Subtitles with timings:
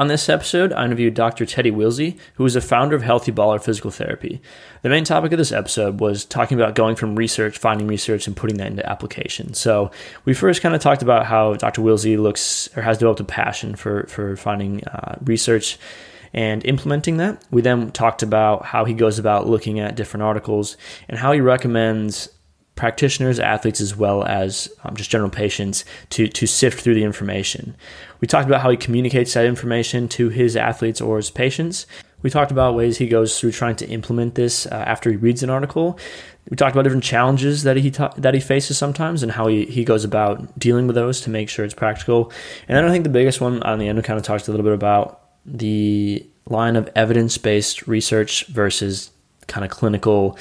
[0.00, 1.44] On this episode, I interviewed Dr.
[1.44, 4.40] Teddy Willsey, who is a founder of Healthy Baller Physical Therapy.
[4.80, 8.34] The main topic of this episode was talking about going from research, finding research, and
[8.34, 9.52] putting that into application.
[9.52, 9.90] So
[10.24, 11.82] we first kind of talked about how Dr.
[11.82, 15.78] Willsey looks or has developed a passion for for finding uh, research
[16.32, 17.44] and implementing that.
[17.50, 20.78] We then talked about how he goes about looking at different articles
[21.10, 22.30] and how he recommends
[22.80, 27.76] practitioners, athletes, as well as um, just general patients to, to sift through the information.
[28.20, 31.86] We talked about how he communicates that information to his athletes or his patients.
[32.22, 35.42] We talked about ways he goes through trying to implement this uh, after he reads
[35.42, 35.98] an article.
[36.48, 39.66] We talked about different challenges that he ta- that he faces sometimes and how he,
[39.66, 42.32] he goes about dealing with those to make sure it's practical.
[42.66, 44.50] And then I think the biggest one on the end we kind of talked a
[44.50, 49.10] little bit about the line of evidence based research versus
[49.46, 50.38] kind of clinical,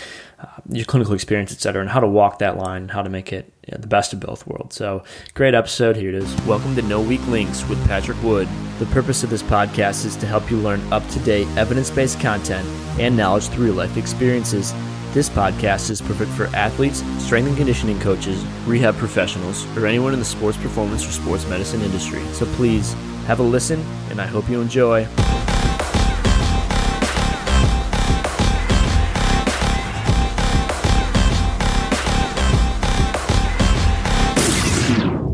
[0.72, 3.52] your clinical experience, et cetera, and how to walk that line, how to make it
[3.68, 4.76] you know, the best of both worlds.
[4.76, 5.96] So, great episode.
[5.96, 6.42] Here it is.
[6.42, 8.48] Welcome to No Weak Links with Patrick Wood.
[8.78, 12.20] The purpose of this podcast is to help you learn up to date evidence based
[12.20, 12.68] content
[13.00, 14.74] and knowledge through life experiences.
[15.12, 20.20] This podcast is perfect for athletes, strength and conditioning coaches, rehab professionals, or anyone in
[20.20, 22.24] the sports performance or sports medicine industry.
[22.34, 22.94] So please
[23.26, 23.80] have a listen,
[24.12, 25.08] and I hope you enjoy.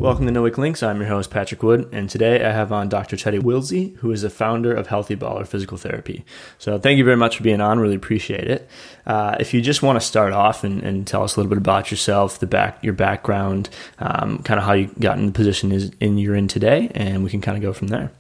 [0.06, 0.84] Welcome to No Weak Links.
[0.84, 3.18] I'm your host, Patrick Wood, and today I have on Dr.
[3.18, 6.24] Teddy Willsey, who is the founder of Healthy Baller Physical Therapy.
[6.60, 7.80] So thank you very much for being on.
[7.80, 8.70] Really appreciate it.
[9.08, 11.58] Uh, if you just want to start off and, and, tell us a little bit
[11.58, 15.72] about yourself, the back, your background, um, kind of how you got in the position
[15.72, 18.12] is in you're in today, and we can kind of go from there.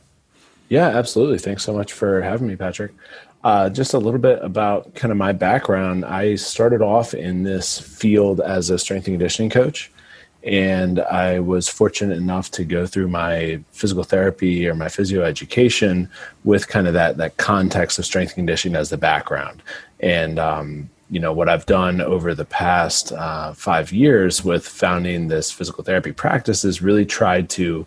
[0.70, 1.38] Yeah, absolutely.
[1.38, 2.94] Thanks so much for having me, Patrick.
[3.44, 6.04] Uh, just a little bit about kind of my background.
[6.04, 9.92] I started off in this field as a strength and conditioning coach
[10.46, 16.08] and I was fortunate enough to go through my physical therapy or my physio education
[16.44, 19.64] with kind of that that context of strength conditioning as the background.
[20.00, 25.28] And um, you know what I've done over the past uh, five years with founding
[25.28, 27.86] this physical therapy practice is really tried to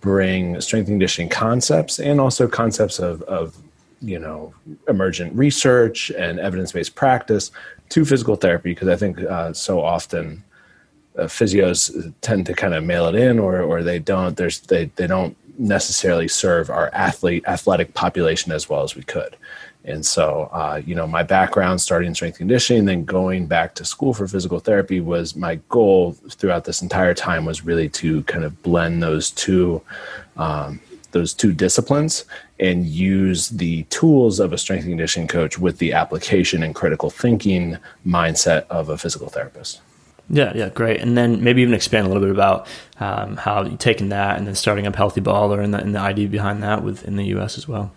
[0.00, 3.56] bring strength conditioning concepts and also concepts of, of
[4.00, 4.54] you know
[4.88, 7.50] emergent research and evidence-based practice
[7.90, 10.42] to physical therapy because I think uh, so often
[11.18, 14.36] uh, physios tend to kind of mail it in or or they don't.
[14.36, 19.36] There's they they don't necessarily serve our athlete athletic population as well as we could.
[19.84, 24.14] And so uh, you know my background starting strength conditioning then going back to school
[24.14, 28.62] for physical therapy was my goal throughout this entire time was really to kind of
[28.62, 29.82] blend those two
[30.36, 30.80] um,
[31.12, 32.24] those two disciplines
[32.60, 37.10] and use the tools of a strength and conditioning coach with the application and critical
[37.10, 39.80] thinking mindset of a physical therapist
[40.30, 41.00] yeah, yeah, great.
[41.00, 42.68] And then maybe even expand a little bit about
[43.00, 45.98] um, how you taking that and then starting up Healthy Baller and the, and the
[45.98, 47.58] idea behind that within the U.S.
[47.58, 47.92] as well.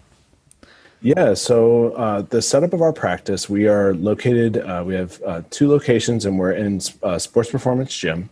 [1.01, 5.41] Yeah, so uh, the setup of our practice, we are located, uh, we have uh,
[5.49, 8.29] two locations and we're in uh, Sports Performance Gym.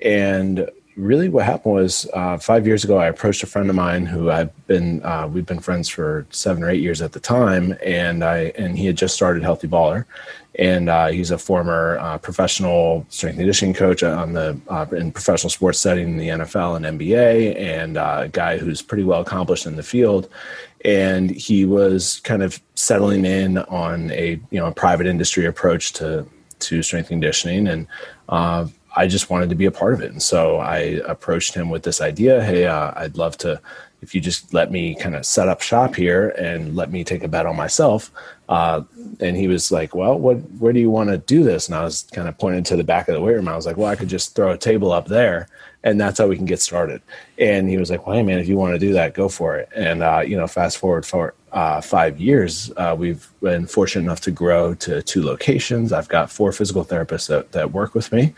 [0.00, 4.06] And really what happened was uh, five years ago, I approached a friend of mine
[4.06, 7.76] who I've been, uh, we've been friends for seven or eight years at the time.
[7.84, 10.06] And I, and he had just started Healthy Baller
[10.56, 15.50] and uh, he's a former uh, professional strength conditioning coach on the uh, in professional
[15.50, 19.66] sports setting in the NFL and NBA, and uh, a guy who's pretty well accomplished
[19.66, 20.28] in the field.
[20.84, 25.92] And he was kind of settling in on a you know a private industry approach
[25.94, 26.26] to
[26.60, 27.86] to strength conditioning, and
[28.28, 28.66] uh,
[28.96, 30.12] I just wanted to be a part of it.
[30.12, 33.60] And so I approached him with this idea: Hey, uh, I'd love to
[34.04, 37.24] if you just let me kind of set up shop here and let me take
[37.24, 38.10] a bet on myself.
[38.50, 38.82] Uh,
[39.20, 41.68] and he was like, well, what, where do you want to do this?
[41.68, 43.48] And I was kind of pointed to the back of the weight room.
[43.48, 45.48] I was like, well, I could just throw a table up there
[45.82, 47.02] and that's how we can get started.
[47.38, 49.56] And he was like, well, hey man, if you want to do that, go for
[49.56, 49.68] it.
[49.76, 54.20] And, uh, you know, fast forward for uh, five years, uh, we've been fortunate enough
[54.22, 55.92] to grow to two locations.
[55.92, 58.34] I've got four physical therapists that, that work with me.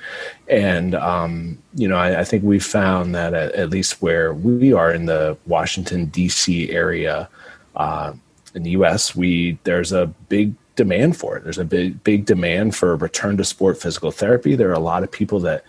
[0.48, 4.72] And, um, you know, I, I, think we've found that at, at, least where we
[4.72, 6.70] are in the Washington, D.C.
[6.70, 7.28] area
[7.76, 8.14] uh,
[8.54, 11.44] in the U.S., we there's a big demand for it.
[11.44, 14.54] There's a big, big demand for return to sport physical therapy.
[14.56, 15.64] There are a lot of people that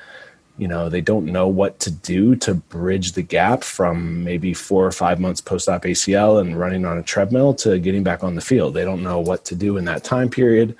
[0.57, 4.85] you know they don't know what to do to bridge the gap from maybe four
[4.85, 8.41] or five months post-op acl and running on a treadmill to getting back on the
[8.41, 10.75] field they don't know what to do in that time period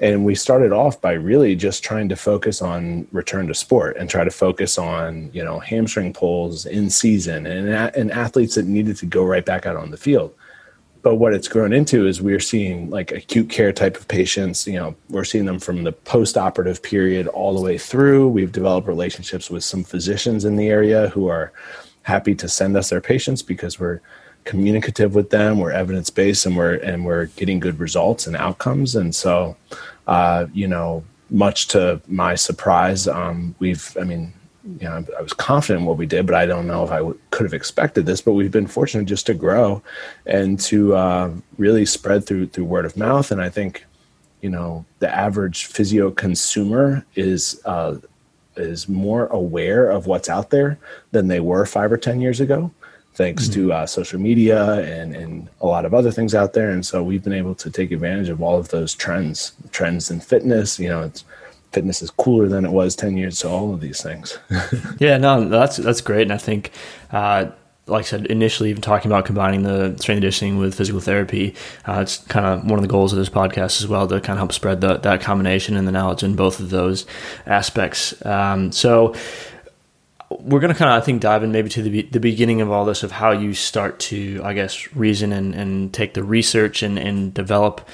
[0.00, 4.10] and we started off by really just trying to focus on return to sport and
[4.10, 8.96] try to focus on you know hamstring pulls in season and, and athletes that needed
[8.96, 10.34] to go right back out on the field.
[11.02, 14.78] But what it's grown into is we're seeing like acute care type of patients you
[14.78, 18.28] know we're seeing them from the post-operative period all the way through.
[18.28, 21.52] We've developed relationships with some physicians in the area who are
[22.02, 24.00] happy to send us their patients because we're
[24.44, 28.94] communicative with them, we're evidence based, and we're and we're getting good results and outcomes.
[28.94, 29.56] And so,
[30.06, 34.32] uh, you know, much to my surprise, um, we've, I mean,
[34.80, 36.98] you know, I was confident in what we did, but I don't know if I
[36.98, 38.20] w- could have expected this.
[38.20, 39.82] But we've been fortunate just to grow
[40.26, 43.30] and to uh, really spread through through word of mouth.
[43.30, 43.84] And I think,
[44.40, 47.96] you know, the average physio consumer is uh,
[48.56, 50.78] is more aware of what's out there
[51.10, 52.70] than they were five or ten years ago,
[53.14, 53.68] thanks mm-hmm.
[53.68, 56.70] to uh, social media and and a lot of other things out there.
[56.70, 60.20] And so we've been able to take advantage of all of those trends, trends in
[60.20, 60.78] fitness.
[60.78, 61.24] You know, it's
[61.72, 64.38] fitness is cooler than it was 10 years so all of these things
[65.00, 66.70] yeah no that's that's great and i think
[67.10, 67.46] uh,
[67.86, 71.54] like I said initially, even talking about combining the strength conditioning with physical therapy,
[71.86, 74.38] uh, it's kind of one of the goals of this podcast as well to kind
[74.38, 77.04] of help spread the, that combination and the knowledge in both of those
[77.46, 78.24] aspects.
[78.24, 79.14] Um, so,
[80.30, 82.70] we're going to kind of, I think, dive in maybe to the, the beginning of
[82.70, 86.82] all this of how you start to, I guess, reason and, and take the research
[86.82, 87.88] and, and develop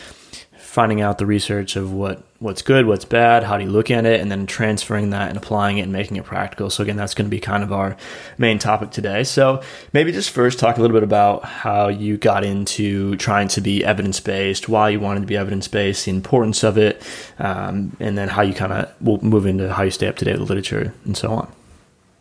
[0.70, 4.06] finding out the research of what what's good, what's bad, how do you look at
[4.06, 6.70] it, and then transferring that and applying it and making it practical.
[6.70, 7.96] So again, that's going to be kind of our
[8.38, 9.24] main topic today.
[9.24, 9.62] So
[9.92, 13.84] maybe just first talk a little bit about how you got into trying to be
[13.84, 17.02] evidence based, why you wanted to be evidence based, the importance of it,
[17.40, 20.24] um, and then how you kind of will move into how you stay up to
[20.24, 21.52] date with the literature and so on.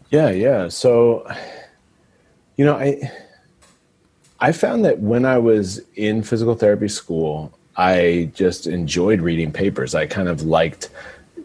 [0.09, 0.69] Yeah, yeah.
[0.69, 1.27] So,
[2.57, 3.11] you know, I
[4.39, 9.93] I found that when I was in physical therapy school, I just enjoyed reading papers.
[9.93, 10.89] I kind of liked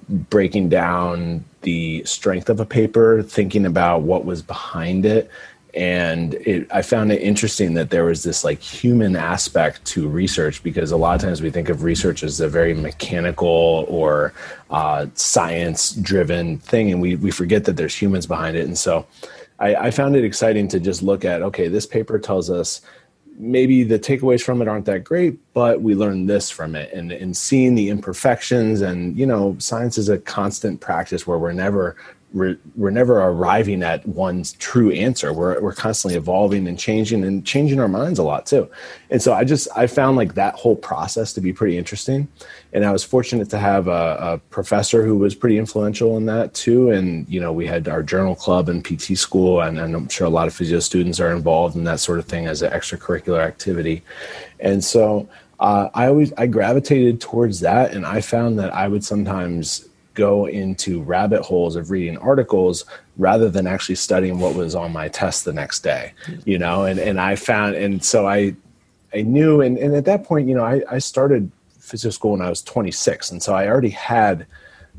[0.08, 5.31] breaking down the strength of a paper, thinking about what was behind it.
[5.76, 10.62] And it, I found it interesting that there was this like human aspect to research
[10.62, 14.32] because a lot of times we think of research as a very mechanical or
[14.71, 18.67] uh, science driven thing, and we, we forget that there's humans behind it.
[18.67, 19.06] And so
[19.59, 22.81] I, I found it exciting to just look at okay, this paper tells us
[23.37, 27.11] maybe the takeaways from it aren't that great, but we learned this from it and,
[27.11, 31.97] and seeing the imperfections and, you know, science is a constant practice where we're never
[32.34, 35.32] we're, we're never arriving at one true answer.
[35.32, 38.69] We're, we're constantly evolving and changing and changing our minds a lot too.
[39.08, 42.26] And so I just, I found like that whole process to be pretty interesting.
[42.72, 46.54] And I was fortunate to have a, a professor who was pretty influential in that
[46.54, 46.90] too.
[46.90, 50.26] And, you know, we had our journal club and PT school, and, and I'm sure
[50.26, 53.46] a lot of physio students are involved in that sort of thing as an extracurricular
[53.46, 54.02] activity.
[54.58, 55.28] And so
[55.60, 57.94] uh, I always, I gravitated towards that.
[57.94, 62.84] And I found that I would sometimes go into rabbit holes of reading articles
[63.16, 66.12] rather than actually studying what was on my test the next day
[66.44, 66.84] you know?
[66.84, 68.55] And and i found and so i
[69.12, 72.40] i knew and, and at that point you know i, I started physio school when
[72.40, 74.46] i was 26 and so i already had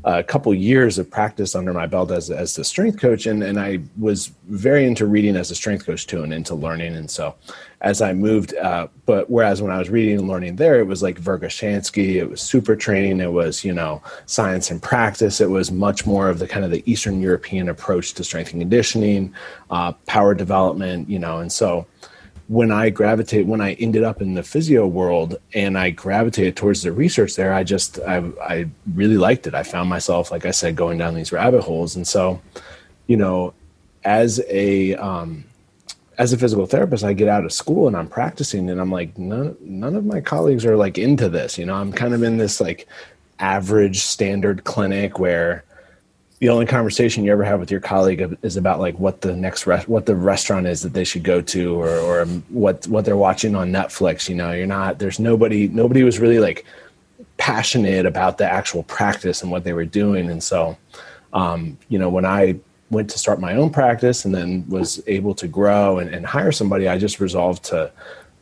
[0.06, 3.60] a couple years of practice under my belt as, as the strength coach and, and
[3.60, 7.34] i was very into reading as a strength coach too and into learning and so
[7.80, 8.54] as I moved.
[8.54, 12.28] Uh, but whereas when I was reading and learning there, it was like Verkhoshansky, it
[12.28, 15.40] was super training, it was, you know, science and practice.
[15.40, 18.60] It was much more of the kind of the Eastern European approach to strength and
[18.60, 19.34] conditioning,
[19.70, 21.86] uh, power development, you know, and so
[22.48, 26.82] when I gravitate, when I ended up in the physio world and I gravitated towards
[26.82, 29.54] the research there, I just, I, I really liked it.
[29.54, 31.96] I found myself, like I said, going down these rabbit holes.
[31.96, 32.40] And so,
[33.08, 33.52] you know,
[34.04, 35.44] as a, um,
[36.18, 39.18] as a physical therapist, I get out of school and I'm practicing, and I'm like,
[39.18, 41.58] none, none of my colleagues are like into this.
[41.58, 42.86] You know, I'm kind of in this like
[43.38, 45.64] average standard clinic where
[46.38, 49.66] the only conversation you ever have with your colleague is about like what the next
[49.66, 53.54] what the restaurant is that they should go to or or what what they're watching
[53.54, 54.28] on Netflix.
[54.28, 56.66] You know, you're not there's nobody nobody was really like
[57.38, 60.76] passionate about the actual practice and what they were doing, and so
[61.32, 62.58] um, you know when I
[62.90, 66.52] went to start my own practice and then was able to grow and, and hire
[66.52, 67.90] somebody, I just resolved to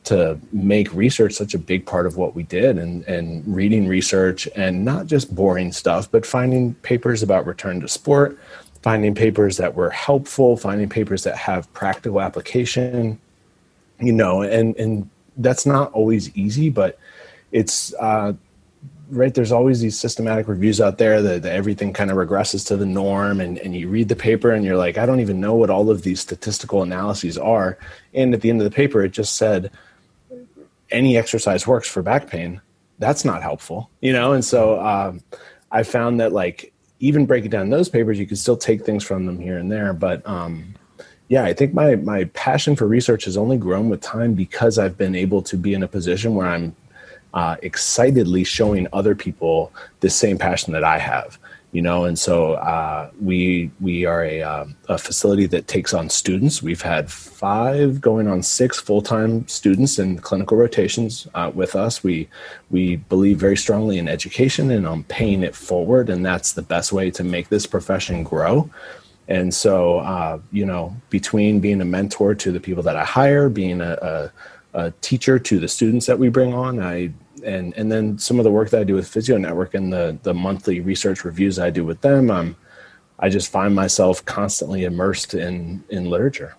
[0.05, 4.47] to make research such a big part of what we did and, and reading research
[4.55, 8.39] and not just boring stuff, but finding papers about return to sport,
[8.83, 13.19] finding papers that were helpful, finding papers that have practical application,
[13.99, 15.09] you know, and, and
[15.39, 16.99] that's not always easy, but
[17.51, 18.35] it's uh,
[19.11, 22.77] right there's always these systematic reviews out there that, that everything kind of regresses to
[22.77, 25.55] the norm and, and you read the paper and you're like i don't even know
[25.55, 27.79] what all of these statistical analyses are.
[28.15, 29.71] And at the end of the paper it just said
[30.95, 32.61] any exercise works for back pain
[32.99, 35.21] that's not helpful you know and so um,
[35.71, 39.27] i found that like even breaking down those papers you can still take things from
[39.27, 40.75] them here and there but um,
[41.29, 44.97] yeah i think my my passion for research has only grown with time because i've
[44.97, 46.75] been able to be in a position where i'm
[47.35, 51.39] uh, excitedly showing other people the same passion that I have.
[51.75, 56.09] You know and so uh, we we are a, um, a facility that takes on
[56.09, 62.03] students we've had five going on six full-time students in clinical rotations uh, with us
[62.05, 62.29] we
[62.71, 66.93] we believe very strongly in education and on paying it forward and that's the best
[66.93, 68.71] way to make this profession grow
[69.27, 73.49] and so uh, you know between being a mentor to the people that i hire
[73.49, 74.33] being a, a
[74.75, 76.83] a teacher to the students that we bring on.
[76.83, 77.13] I
[77.45, 80.19] and and then some of the work that I do with Physio Network and the
[80.23, 82.57] the monthly research reviews I do with them, um,
[83.19, 86.57] I just find myself constantly immersed in in literature.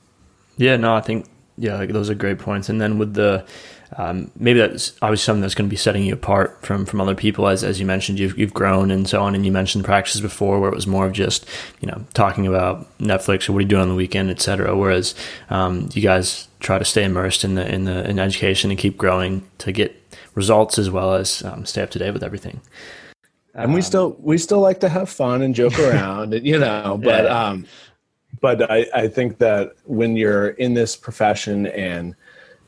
[0.57, 1.25] Yeah, no, I think
[1.57, 2.69] yeah, like those are great points.
[2.69, 3.45] And then with the
[3.97, 7.15] um, maybe that's obviously something that's going to be setting you apart from from other
[7.15, 9.35] people, as as you mentioned, you've you've grown and so on.
[9.35, 11.47] And you mentioned practices before where it was more of just
[11.79, 14.75] you know talking about Netflix or what are you doing on the weekend, etc.
[14.75, 15.15] Whereas
[15.49, 18.97] um, you guys try to stay immersed in the in the in education and keep
[18.97, 20.04] growing to get
[20.35, 22.61] results as well as um, stay up to date with everything.
[23.53, 26.59] And we um, still we still like to have fun and joke around, and you
[26.59, 27.47] know, but yeah.
[27.47, 27.65] um,
[28.41, 32.15] but I, I think that when you're in this profession and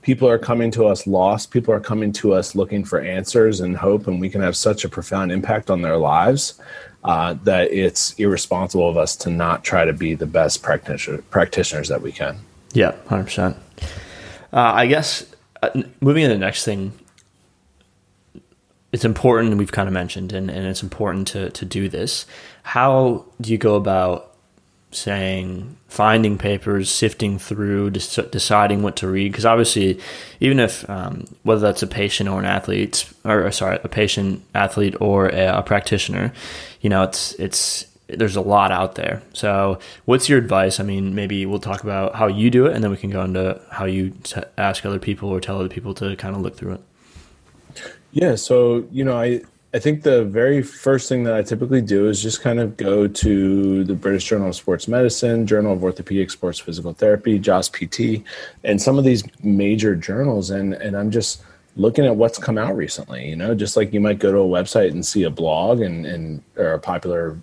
[0.02, 3.76] people are coming to us lost, people are coming to us looking for answers and
[3.76, 6.60] hope, and we can have such a profound impact on their lives
[7.04, 11.90] uh, that it's irresponsible of us to not try to be the best practitioner, practitioners
[11.90, 12.38] that we can.
[12.72, 13.58] Yeah, hundred uh, percent.
[14.54, 15.26] I guess
[15.62, 15.70] uh,
[16.00, 16.94] moving to the next thing
[18.98, 22.26] it's important we've kind of mentioned and, and it's important to, to do this.
[22.64, 24.36] How do you go about
[24.90, 29.32] saying finding papers sifting through deciding what to read?
[29.32, 30.00] Because obviously
[30.40, 34.96] even if um, whether that's a patient or an athlete or sorry a patient athlete
[35.00, 36.34] or a, a practitioner
[36.82, 39.22] you know it's it's there's a lot out there.
[39.34, 40.80] So what's your advice?
[40.80, 43.22] I mean maybe we'll talk about how you do it and then we can go
[43.22, 46.58] into how you t- ask other people or tell other people to kind of look
[46.58, 46.82] through it
[48.12, 49.42] yeah, so you know, I
[49.74, 53.08] I think the very first thing that I typically do is just kind of go
[53.08, 58.24] to the British Journal of Sports Medicine, Journal of Orthopedic Sports Physical Therapy, JOS PT,
[58.64, 61.44] and some of these major journals, and and I'm just
[61.76, 63.30] looking at what's come out recently.
[63.30, 66.06] You know, just like you might go to a website and see a blog and
[66.06, 67.38] and or a popular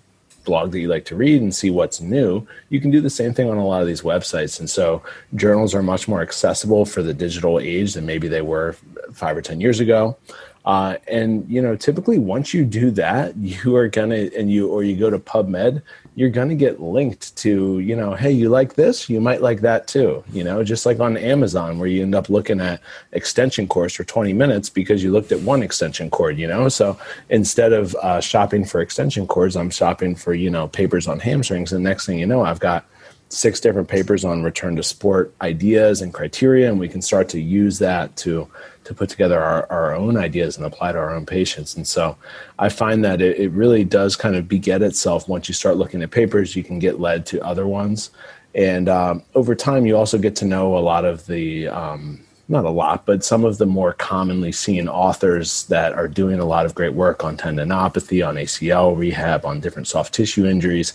[0.45, 3.33] blog that you like to read and see what's new, you can do the same
[3.33, 4.59] thing on a lot of these websites.
[4.59, 5.01] And so
[5.33, 8.73] journals are much more accessible for the digital age than maybe they were
[9.11, 10.17] five or 10 years ago.
[10.65, 14.83] Uh, and you know, typically once you do that, you are gonna and you or
[14.83, 15.81] you go to PubMed,
[16.15, 19.87] you're gonna get linked to you know, hey, you like this, you might like that
[19.87, 20.23] too.
[20.31, 22.81] You know, just like on Amazon where you end up looking at
[23.11, 26.37] extension cords for 20 minutes because you looked at one extension cord.
[26.37, 26.97] You know, so
[27.29, 31.73] instead of uh, shopping for extension cords, I'm shopping for you know papers on hamstrings.
[31.73, 32.85] And next thing you know, I've got
[33.29, 37.39] six different papers on return to sport ideas and criteria, and we can start to
[37.39, 38.49] use that to
[38.85, 41.75] to put together our, our own ideas and apply to our own patients.
[41.75, 42.15] And so
[42.59, 45.27] I find that it, it really does kind of beget itself.
[45.27, 48.11] Once you start looking at papers, you can get led to other ones.
[48.53, 52.63] And um, over time, you also get to know a lot of the, um, not
[52.63, 56.65] a lot, but some of the more commonly seen authors that are doing a lot
[56.65, 60.93] of great work on tendinopathy, on ACL rehab, on different soft tissue injuries.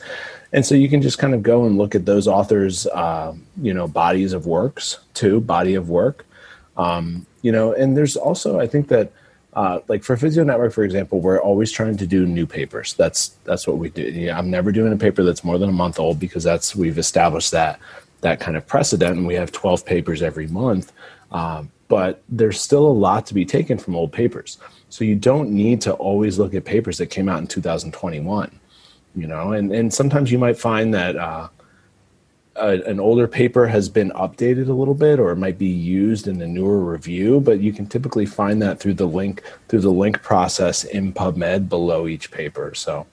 [0.52, 3.72] And so you can just kind of go and look at those authors, uh, you
[3.72, 6.26] know, bodies of works too, body of work.
[6.76, 9.12] Um, you know, and there's also, I think that,
[9.52, 12.94] uh, like for Physio Network, for example, we're always trying to do new papers.
[12.94, 14.02] That's that's what we do.
[14.02, 16.98] Yeah, I'm never doing a paper that's more than a month old because that's we've
[16.98, 17.80] established that
[18.20, 20.92] that kind of precedent, and we have 12 papers every month.
[21.32, 24.58] Um, but there's still a lot to be taken from old papers.
[24.88, 28.59] So you don't need to always look at papers that came out in 2021
[29.14, 29.52] you know?
[29.52, 31.48] And and sometimes you might find that uh,
[32.56, 36.28] a, an older paper has been updated a little bit or it might be used
[36.28, 39.90] in a newer review but you can typically find that through the link through the
[39.90, 42.74] link process in pubmed below each paper.
[42.74, 43.06] So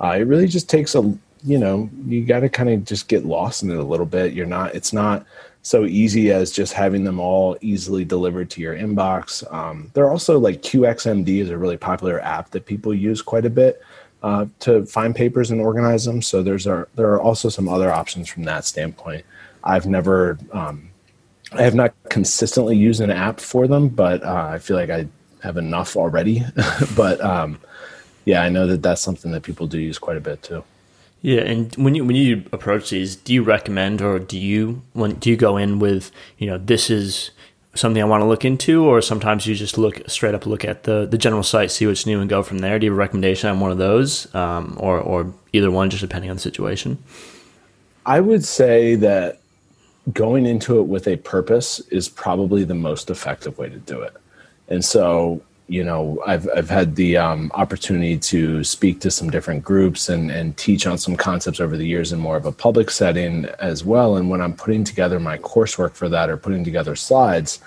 [0.00, 1.02] uh, it really just takes a
[1.42, 4.32] you know you got to kind of just get lost in it a little bit.
[4.32, 5.26] You're not it's not
[5.62, 9.50] so easy as just having them all easily delivered to your inbox.
[9.52, 13.50] Um, they're also like qxmd is a really popular app that people use quite a
[13.50, 13.82] bit
[14.22, 16.22] uh, to find papers and organize them.
[16.22, 19.24] So there's a, there are also some other options from that standpoint.
[19.64, 20.90] I've never, um,
[21.52, 25.06] I have not consistently used an app for them, but uh, I feel like I
[25.42, 26.44] have enough already.
[26.96, 27.58] but um,
[28.24, 30.64] yeah, I know that that's something that people do use quite a bit too.
[31.22, 35.16] Yeah, and when you when you approach these, do you recommend or do you when
[35.16, 37.30] do you go in with you know this is
[37.74, 40.84] something I want to look into, or sometimes you just look straight up, look at
[40.84, 42.78] the the general site, see what's new, and go from there.
[42.78, 46.00] Do you have a recommendation on one of those, um, or or either one, just
[46.00, 46.98] depending on the situation?
[48.06, 49.40] I would say that
[50.12, 54.16] going into it with a purpose is probably the most effective way to do it.
[54.68, 59.62] And so, you know, I've I've had the um, opportunity to speak to some different
[59.62, 62.90] groups and and teach on some concepts over the years in more of a public
[62.90, 64.16] setting as well.
[64.16, 67.60] And when I'm putting together my coursework for that or putting together slides,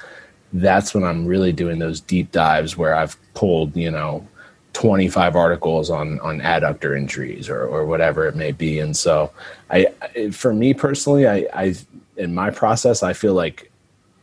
[0.52, 4.28] that's when I'm really doing those deep dives where I've pulled, you know,
[4.74, 8.80] 25 articles on on adductor injuries or or whatever it may be.
[8.80, 9.32] And so,
[9.70, 9.86] I
[10.34, 11.76] for me personally, I I
[12.18, 13.72] in my process, I feel like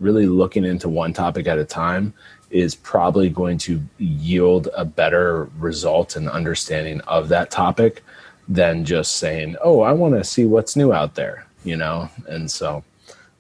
[0.01, 2.13] really looking into one topic at a time
[2.51, 8.03] is probably going to yield a better result and understanding of that topic
[8.49, 12.11] than just saying, "Oh, I want to see what's new out there," you know.
[12.29, 12.83] And so,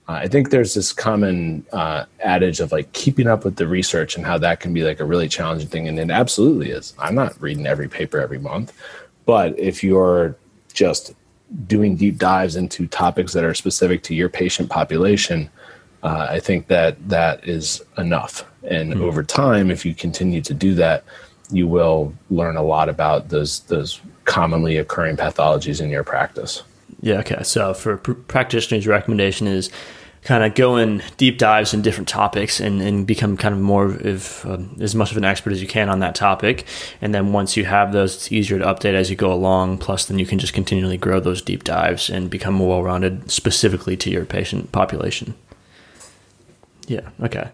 [0.09, 4.17] uh, I think there's this common uh, adage of like keeping up with the research
[4.17, 6.95] and how that can be like a really challenging thing, and it absolutely is.
[6.99, 8.73] I'm not reading every paper every month,
[9.27, 10.37] but if you're
[10.73, 11.15] just
[11.67, 15.51] doing deep dives into topics that are specific to your patient population,
[16.03, 18.45] uh, I think that that is enough.
[18.63, 19.03] And mm-hmm.
[19.03, 21.05] over time, if you continue to do that,
[21.51, 26.63] you will learn a lot about those those commonly occurring pathologies in your practice.
[27.01, 27.19] Yeah.
[27.21, 27.43] Okay.
[27.43, 29.71] So for pr- practitioners, recommendation is
[30.23, 33.87] kind of go in deep dives in different topics and, and become kind of more
[33.87, 36.67] of um, as much of an expert as you can on that topic.
[37.01, 39.79] And then once you have those, it's easier to update as you go along.
[39.79, 43.31] Plus, then you can just continually grow those deep dives and become more well rounded
[43.31, 45.35] specifically to your patient population.
[46.87, 47.09] Yeah.
[47.23, 47.49] Okay.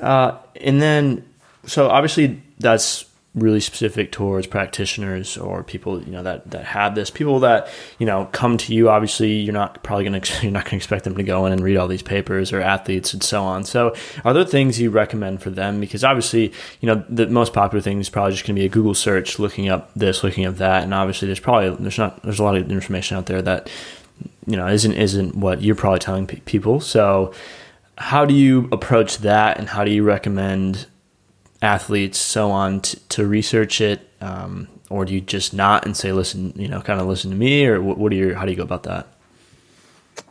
[0.00, 1.24] Uh, and then,
[1.66, 7.10] so obviously that's really specific towards practitioners or people you know that that have this.
[7.10, 10.64] People that you know come to you obviously you're not probably going to you're not
[10.64, 13.22] going to expect them to go in and read all these papers or athletes and
[13.22, 13.64] so on.
[13.64, 15.80] So are there things you recommend for them?
[15.80, 18.70] Because obviously you know the most popular thing is probably just going to be a
[18.70, 22.40] google search looking up this looking up that and obviously there's probably there's not there's
[22.40, 23.70] a lot of information out there that
[24.46, 26.80] you know isn't isn't what you're probably telling people.
[26.80, 27.34] So
[27.98, 30.86] how do you approach that and how do you recommend
[31.62, 36.12] athletes so on to, to research it um, or do you just not and say
[36.12, 38.50] listen you know kind of listen to me or what, what are your how do
[38.50, 39.06] you go about that?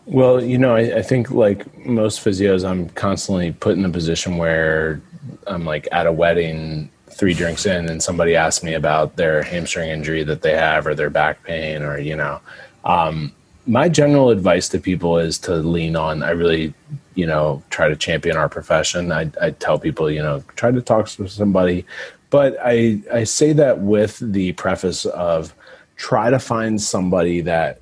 [0.06, 4.38] Well you know I, I think like most physios i'm constantly put in a position
[4.38, 5.02] where
[5.48, 9.90] i'm like at a wedding three drinks in and somebody asks me about their hamstring
[9.90, 12.40] injury that they have or their back pain or you know.
[12.84, 13.32] Um,
[13.68, 16.72] my general advice to people is to lean on i really
[17.16, 19.12] you know try to champion our profession.
[19.12, 21.86] I, I tell people you know try to talk to somebody.
[22.30, 25.54] But i i say that with the preface of
[25.96, 27.80] try to find somebody that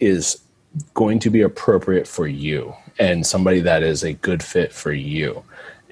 [0.00, 0.40] is
[0.92, 5.42] going to be appropriate for you and somebody that is a good fit for you.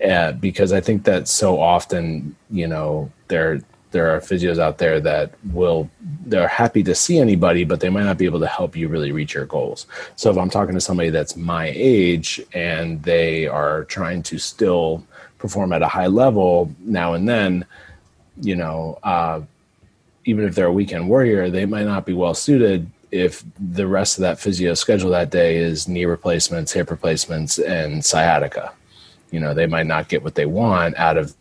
[0.05, 3.61] Uh, because i think that so often you know they're
[3.92, 5.88] there are physios out there that will
[6.27, 9.13] they're happy to see anybody but they might not be able to help you really
[9.13, 13.85] reach your goals so if i'm talking to somebody that's my age and they are
[13.85, 15.05] trying to still
[15.39, 17.65] perform at a high level now and then
[18.41, 19.41] you know uh,
[20.25, 24.17] even if they're a weekend warrior they might not be well suited if the rest
[24.17, 28.73] of that physio schedule that day is knee replacements hip replacements and sciatica
[29.31, 31.35] you know they might not get what they want out of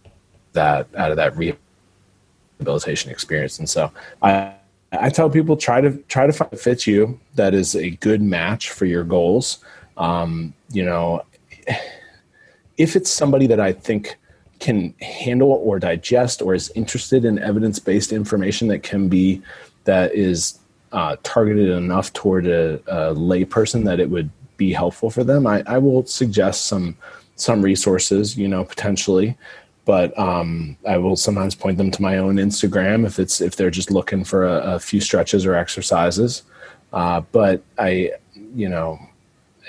[0.53, 3.59] that out of that rehabilitation experience.
[3.59, 3.91] And so
[4.21, 4.53] I
[4.91, 8.71] I tell people try to try to find fit you that is a good match
[8.71, 9.59] for your goals.
[9.97, 11.23] Um, you know,
[12.77, 14.17] if it's somebody that I think
[14.59, 19.41] can handle or digest or is interested in evidence based information that can be
[19.85, 20.59] that is
[20.91, 25.63] uh, targeted enough toward a, a layperson that it would be helpful for them, I,
[25.65, 26.95] I will suggest some
[27.35, 28.37] some resources.
[28.37, 29.37] You know, potentially
[29.85, 33.71] but um, I will sometimes point them to my own Instagram if it's if they're
[33.71, 36.43] just looking for a, a few stretches or exercises.
[36.93, 38.11] Uh, but I,
[38.55, 38.99] you know,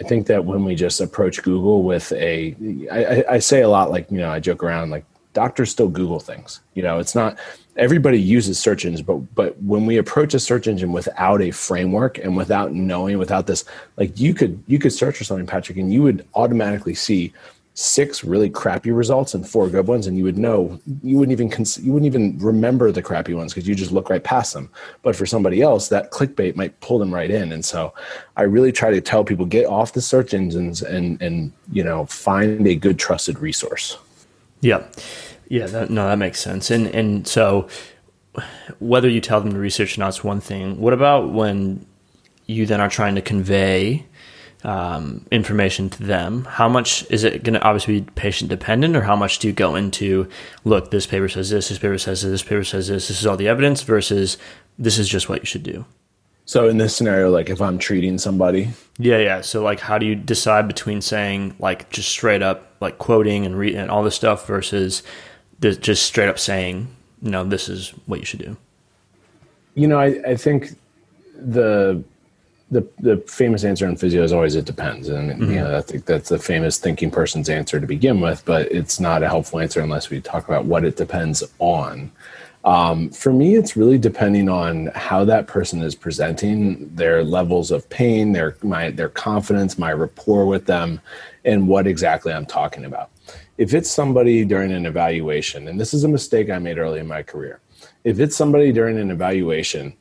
[0.00, 2.56] I think that when we just approach Google with a,
[2.90, 6.20] I, I say a lot like you know I joke around like doctors still Google
[6.20, 6.60] things.
[6.74, 7.38] You know, it's not
[7.76, 12.18] everybody uses search engines, but but when we approach a search engine without a framework
[12.18, 13.64] and without knowing, without this,
[13.96, 17.32] like you could you could search for something, Patrick, and you would automatically see
[17.74, 21.48] six really crappy results and four good ones and you would know you wouldn't even
[21.48, 24.68] cons- you wouldn't even remember the crappy ones because you just look right past them.
[25.02, 27.52] But for somebody else that clickbait might pull them right in.
[27.52, 27.94] And so
[28.36, 32.04] i really try to tell people get off the search engines and and you know
[32.06, 33.96] find a good trusted resource.
[34.60, 34.86] Yeah.
[35.48, 36.70] Yeah that, no that makes sense.
[36.70, 37.68] And and so
[38.80, 40.78] whether you tell them to research or not is one thing.
[40.78, 41.86] What about when
[42.46, 44.04] you then are trying to convey
[44.64, 49.02] um, information to them, how much is it going to obviously be patient dependent, or
[49.02, 50.28] how much do you go into?
[50.64, 53.08] Look, this paper says this, this paper says this, this paper says this.
[53.08, 54.38] This is all the evidence versus
[54.78, 55.84] this is just what you should do.
[56.44, 59.40] So in this scenario, like if I'm treating somebody, yeah, yeah.
[59.40, 63.56] So like, how do you decide between saying like just straight up like quoting and
[63.56, 65.02] re- and all this stuff versus
[65.60, 66.88] just straight up saying,
[67.20, 68.56] no, this is what you should do?
[69.74, 70.76] You know, I, I think
[71.36, 72.02] the
[72.72, 75.50] the the famous answer in physio is always it depends, and mm-hmm.
[75.52, 78.98] you know I think that's the famous thinking person's answer to begin with, but it's
[78.98, 82.10] not a helpful answer unless we talk about what it depends on.
[82.64, 87.88] Um, for me, it's really depending on how that person is presenting, their levels of
[87.90, 91.00] pain, their my their confidence, my rapport with them,
[91.44, 93.10] and what exactly I'm talking about.
[93.58, 97.06] If it's somebody during an evaluation, and this is a mistake I made early in
[97.06, 97.60] my career,
[98.04, 99.92] if it's somebody during an evaluation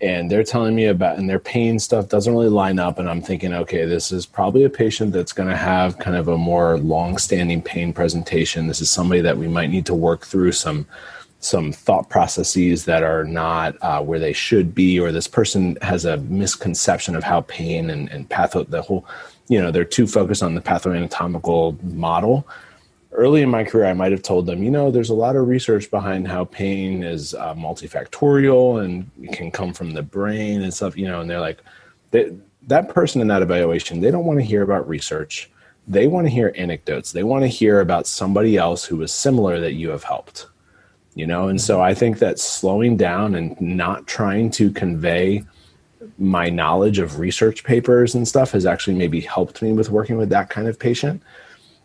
[0.00, 3.20] and they're telling me about and their pain stuff doesn't really line up and i'm
[3.20, 6.78] thinking okay this is probably a patient that's going to have kind of a more
[6.78, 8.66] long-standing pain presentation.
[8.66, 10.86] This is somebody that we might need to work through some
[11.42, 16.04] some thought processes that are not uh, where they should be or this person has
[16.04, 19.06] a misconception of how pain and, and patho the whole
[19.48, 22.46] you know they're too focused on the pathoanatomical model
[23.12, 25.48] early in my career, I might have told them, you know, there's a lot of
[25.48, 30.96] research behind how pain is uh, multifactorial and can come from the brain and stuff,
[30.96, 31.60] you know, and they're like,
[32.12, 32.32] they,
[32.68, 35.50] that person in that evaluation, they don't want to hear about research.
[35.88, 37.12] They want to hear anecdotes.
[37.12, 40.46] They want to hear about somebody else who was similar that you have helped,
[41.14, 41.48] you know?
[41.48, 45.44] And so I think that slowing down and not trying to convey
[46.18, 50.28] my knowledge of research papers and stuff has actually maybe helped me with working with
[50.28, 51.22] that kind of patient.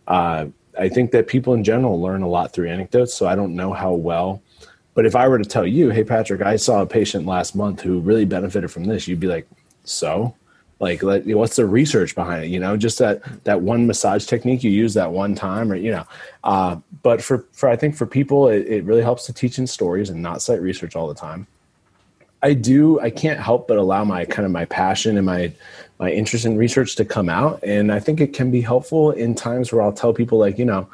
[0.08, 3.14] Uh, I think that people in general learn a lot through anecdotes.
[3.14, 4.42] So I don't know how well,
[4.94, 7.82] but if I were to tell you, hey, Patrick, I saw a patient last month
[7.82, 9.48] who really benefited from this, you'd be like,
[9.84, 10.36] so?
[10.80, 12.48] Like, what's the research behind it?
[12.48, 15.92] You know, just that that one massage technique you use that one time, or you
[15.92, 16.06] know.
[16.44, 19.68] Uh, but for for I think for people, it, it really helps to teach in
[19.68, 21.48] stories and not cite research all the time.
[22.44, 23.00] I do.
[23.00, 25.54] I can't help but allow my kind of my passion and my
[26.00, 29.36] my interest in research to come out, and I think it can be helpful in
[29.36, 30.88] times where I'll tell people like you know,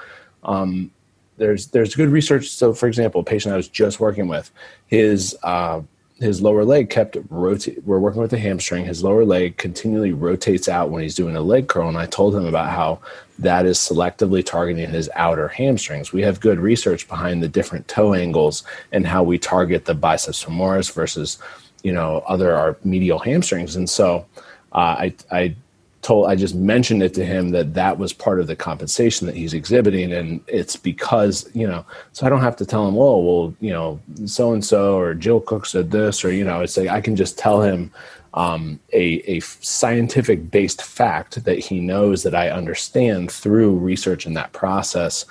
[0.44, 0.92] um,
[1.38, 2.50] there's there's good research.
[2.50, 4.52] So, for example, a patient I was just working with,
[4.88, 5.82] his uh,
[6.22, 7.84] his lower leg kept rotate.
[7.84, 8.86] We're working with the hamstring.
[8.86, 11.90] His lower leg continually rotates out when he's doing a leg curl.
[11.90, 13.00] And I told him about how
[13.40, 16.14] that is selectively targeting his outer hamstrings.
[16.14, 20.46] We have good research behind the different toe angles and how we target the biceps
[20.46, 21.40] femoris versus,
[21.82, 23.76] you know, other our medial hamstrings.
[23.76, 24.28] And so
[24.74, 25.56] I, I
[26.02, 29.36] told I just mentioned it to him that that was part of the compensation that
[29.36, 33.20] he's exhibiting, and it's because you know, so I don't have to tell him, oh,
[33.20, 36.78] well, you know, so and so or Jill Cook said this, or you know, it's
[36.78, 37.92] like I can just tell him
[38.34, 44.34] um, a a scientific based fact that he knows that I understand through research in
[44.34, 45.26] that process,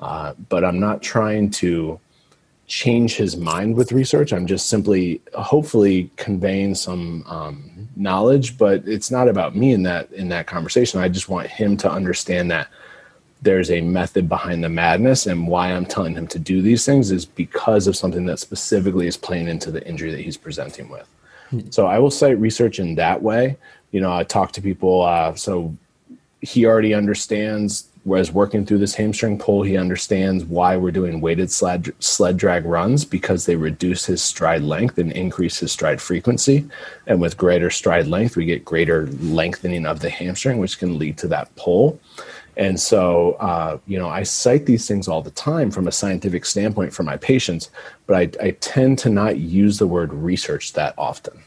[0.00, 2.00] uh, but I'm not trying to
[2.66, 4.32] change his mind with research.
[4.32, 8.58] I'm just simply, hopefully, conveying some um, knowledge.
[8.58, 11.00] But it's not about me in that in that conversation.
[11.00, 12.68] I just want him to understand that
[13.42, 17.10] there's a method behind the madness, and why I'm telling him to do these things
[17.10, 21.06] is because of something that specifically is playing into the injury that he's presenting with.
[21.50, 21.60] Hmm.
[21.70, 23.56] So I will cite research in that way.
[23.92, 25.02] You know, I talk to people.
[25.02, 25.76] Uh, so
[26.40, 31.50] he already understands Whereas working through this hamstring pull, he understands why we're doing weighted
[31.50, 36.68] sled, sled drag runs because they reduce his stride length and increase his stride frequency.
[37.08, 41.18] And with greater stride length, we get greater lengthening of the hamstring, which can lead
[41.18, 41.98] to that pull.
[42.56, 46.46] And so, uh, you know, I cite these things all the time from a scientific
[46.46, 47.70] standpoint for my patients,
[48.06, 51.42] but I, I tend to not use the word research that often,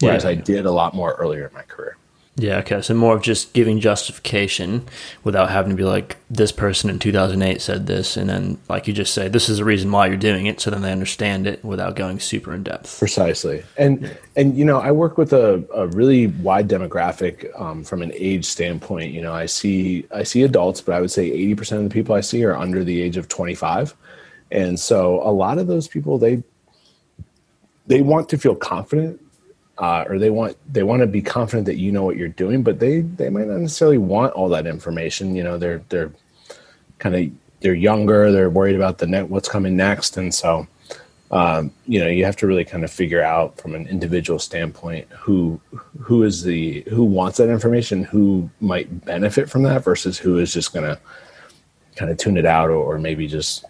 [0.00, 0.30] whereas yeah.
[0.30, 1.96] I did a lot more earlier in my career.
[2.38, 2.82] Yeah, okay.
[2.82, 4.86] So more of just giving justification
[5.24, 8.14] without having to be like, this person in 2008 said this.
[8.16, 10.60] And then, like you just say, this is the reason why you're doing it.
[10.60, 12.98] So then they understand it without going super in depth.
[12.98, 13.64] Precisely.
[13.78, 14.12] And, yeah.
[14.36, 18.44] and you know, I work with a, a really wide demographic um, from an age
[18.44, 19.12] standpoint.
[19.12, 22.14] You know, I see, I see adults, but I would say 80% of the people
[22.14, 23.94] I see are under the age of 25.
[24.50, 26.42] And so a lot of those people, they,
[27.86, 29.22] they want to feel confident
[29.78, 32.62] uh, or they want they want to be confident that you know what you're doing,
[32.62, 35.36] but they they might not necessarily want all that information.
[35.36, 36.12] You know, they're they're
[36.98, 40.66] kind of they're younger, they're worried about the net what's coming next, and so
[41.30, 45.08] um, you know you have to really kind of figure out from an individual standpoint
[45.10, 45.60] who
[46.00, 50.52] who is the who wants that information, who might benefit from that, versus who is
[50.52, 50.98] just going to
[51.96, 53.64] kind of tune it out or, or maybe just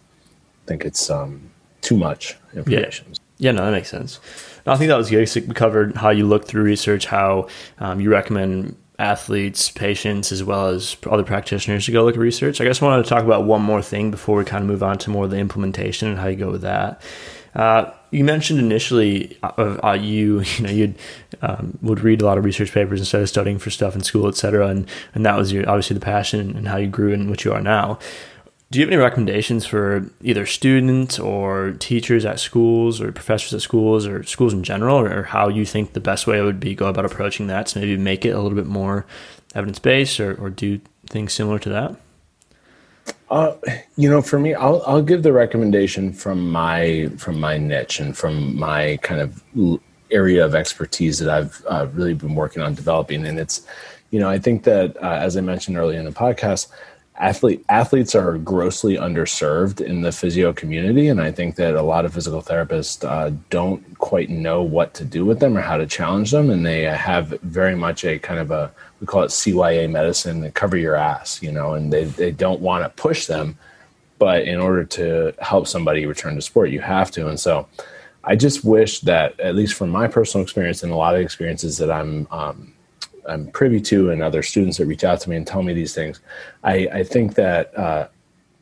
[0.67, 3.07] think it's um, too much information.
[3.39, 3.51] Yeah.
[3.51, 4.21] yeah, no, that makes sense.
[4.67, 5.29] I think that was good.
[5.49, 7.49] We covered how you look through research, how
[7.79, 12.61] um, you recommend athletes, patients, as well as other practitioners to go look at research.
[12.61, 14.83] I guess I wanted to talk about one more thing before we kind of move
[14.83, 17.01] on to more of the implementation and how you go with that.
[17.55, 20.95] Uh, you mentioned initially uh, uh, you you know you
[21.43, 24.29] um, would read a lot of research papers instead of studying for stuff in school,
[24.29, 27.31] et cetera, and and that was your obviously the passion and how you grew and
[27.31, 27.99] what you are now
[28.71, 33.63] do you have any recommendations for either students or teachers at schools or professors at
[33.63, 36.87] schools or schools in general or, how you think the best way would be go
[36.87, 39.07] about approaching that to maybe make it a little bit more
[39.55, 41.97] evidence-based or, or do things similar to that?
[43.31, 43.55] Uh,
[43.97, 48.17] you know, for me, I'll I'll give the recommendation from my from my niche and
[48.17, 49.43] from my kind of
[50.11, 53.67] area of expertise that I've uh, really been working on developing, and it's,
[54.11, 56.69] you know, I think that uh, as I mentioned earlier in the podcast,
[57.19, 62.05] athlete athletes are grossly underserved in the physio community and i think that a lot
[62.05, 65.87] of physical therapists uh, don't quite know what to do with them or how to
[65.87, 69.91] challenge them and they have very much a kind of a we call it cya
[69.91, 73.57] medicine to cover your ass you know and they, they don't want to push them
[74.19, 77.29] but in order to help somebody return to sport you have to.
[77.29, 77.69] And so
[78.25, 81.79] i just wish that at least from my personal experience and a lot of experiences
[81.79, 82.73] that i'm um,
[83.29, 85.95] I'm privy to and other students that reach out to me and tell me these
[85.95, 86.21] things,
[86.65, 88.09] I, I think that uh,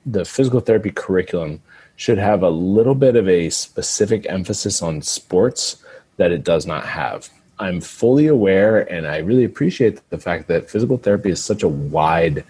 [0.07, 1.63] the physical therapy curriculum
[1.97, 5.83] should have a little bit of a specific emphasis on sports
[6.17, 7.29] that it does not have.
[7.59, 11.69] I'm fully aware and I really appreciate the fact that physical therapy is such a
[11.69, 12.45] wide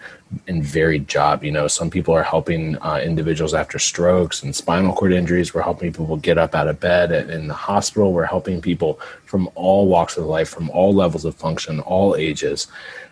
[0.47, 1.43] and varied job.
[1.43, 5.53] You know, some people are helping uh, individuals after strokes and spinal cord injuries.
[5.53, 8.13] We're helping people get up out of bed in the hospital.
[8.13, 12.67] We're helping people from all walks of life, from all levels of function, all ages.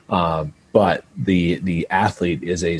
[0.10, 2.80] Uh, but the the athlete is a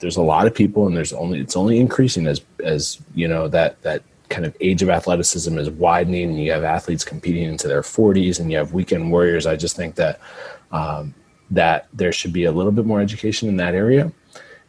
[0.00, 3.48] there's a lot of people and there's only it's only increasing as as you know
[3.48, 7.68] that that kind of age of athleticism is widening and you have athletes competing into
[7.68, 10.18] their 40s and you have weekend warriors i just think that
[10.72, 11.14] um,
[11.50, 14.12] that there should be a little bit more education in that area.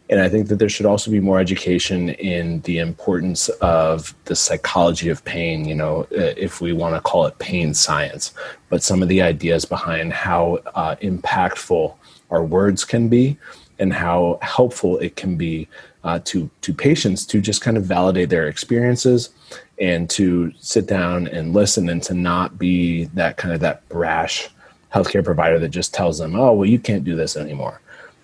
[0.07, 4.35] And i think that there should also be more education in the importance of the
[4.35, 8.33] psychology of pain you know uh, if we want to call it pain science.
[8.69, 11.95] But some of the ideas behind how uh, impactful
[12.29, 13.37] our words can be
[13.79, 15.67] and how helpful it can be
[16.03, 19.31] uh, to to patients to just kind of validate their experiences
[19.79, 24.49] and to sit down and listen and to not be that kind of that brash
[24.95, 27.81] healthcare provider that just tells them, oh well, you can't do this anymore.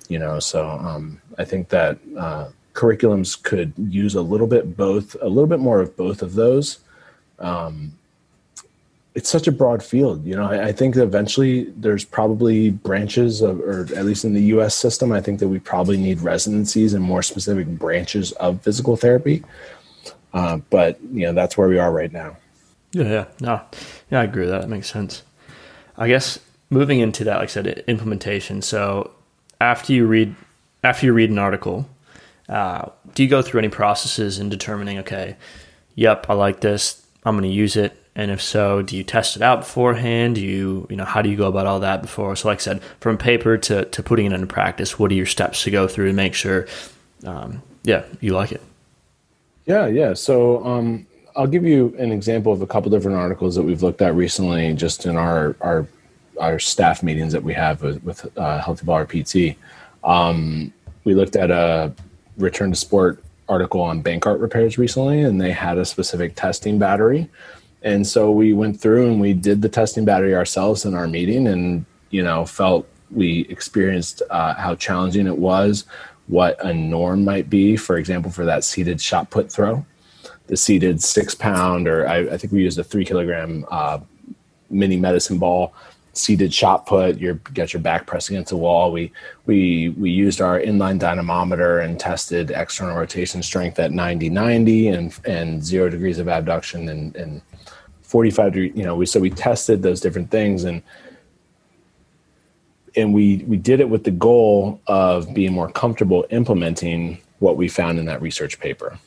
[0.08, 5.16] You know, so um, I think that uh, curriculums could use a little bit both,
[5.22, 6.80] a little bit more of both of those.
[7.40, 7.98] Um,
[9.14, 10.26] it's such a broad field.
[10.26, 14.44] You know, I, I, think eventually there's probably branches of, or at least in the
[14.56, 14.74] U.S.
[14.74, 19.44] system, I think that we probably need residencies and more specific branches of physical therapy.
[20.34, 22.38] Uh, but you know, that's where we are right now.
[22.94, 23.62] Yeah, yeah, no,
[24.10, 24.62] yeah, I agree with that.
[24.62, 25.24] That makes sense.
[25.98, 26.40] I guess
[26.72, 28.64] moving into that, like I said, implementation.
[28.64, 29.12] So
[29.60, 30.36] after you read,
[30.84, 31.88] after you read an article,
[32.50, 35.36] uh, do you go through any processes in determining, okay,
[35.94, 39.38] yep, I like this, I'm going to use it and if so, do you test
[39.38, 40.36] it out beforehand?
[40.36, 42.36] Do you, you know, how do you go about all that before?
[42.36, 45.26] So, like I said, from paper to, to putting it into practice, what are your
[45.26, 46.68] steps to go through to make sure,
[47.26, 48.62] um, yeah, you like it?
[49.66, 50.14] Yeah, yeah.
[50.14, 51.08] So, um,
[51.38, 54.74] I'll give you an example of a couple different articles that we've looked at recently,
[54.74, 55.88] just in our our
[56.42, 59.58] our staff meetings that we have with, with uh, Healthy Baller PT.
[60.04, 60.74] Um,
[61.04, 61.94] we looked at a
[62.38, 67.30] return to sport article on Bankart repairs recently, and they had a specific testing battery
[67.84, 71.48] and so we went through and we did the testing battery ourselves in our meeting
[71.48, 75.86] and, you know, felt we experienced uh, how challenging it was,
[76.28, 79.86] what a norm might be, for example, for that seated shot put throw.
[80.48, 84.00] The seated six pound, or I, I think we used a three kilogram uh,
[84.70, 85.74] mini medicine ball
[86.14, 87.20] seated shot put.
[87.20, 88.92] You get your back pressed against the wall.
[88.92, 89.12] We
[89.46, 95.20] we we used our inline dynamometer and tested external rotation strength at 90 90 and
[95.26, 97.42] and zero degrees of abduction and and
[98.12, 100.84] 45 degree, you know, we, so we tested those different things and,
[102.98, 107.70] and we, we did it with the goal of being more comfortable implementing what we
[107.70, 109.00] found in that research paper.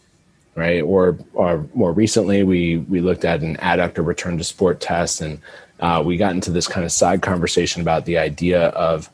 [0.55, 0.81] Right.
[0.81, 5.38] Or, or more recently, we, we looked at an adductor return to sport test and
[5.81, 9.11] uh, we got into this kind of side conversation about the idea of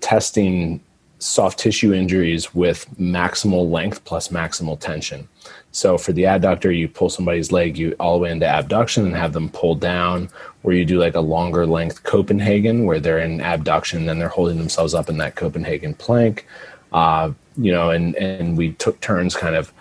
[0.00, 0.80] testing
[1.18, 5.26] soft tissue injuries with maximal length plus maximal tension.
[5.72, 9.16] So for the adductor, you pull somebody's leg you all the way into abduction and
[9.16, 10.28] have them pull down,
[10.62, 14.58] where you do like a longer length Copenhagen where they're in abduction, then they're holding
[14.58, 16.46] themselves up in that Copenhagen plank.
[16.92, 19.72] Uh, you know, and and we took turns kind of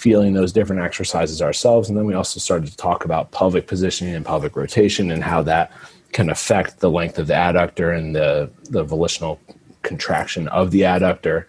[0.00, 4.14] feeling those different exercises ourselves, and then we also started to talk about pelvic positioning
[4.14, 5.70] and pelvic rotation and how that
[6.12, 9.38] can affect the length of the adductor and the the volitional
[9.82, 11.44] contraction of the adductor.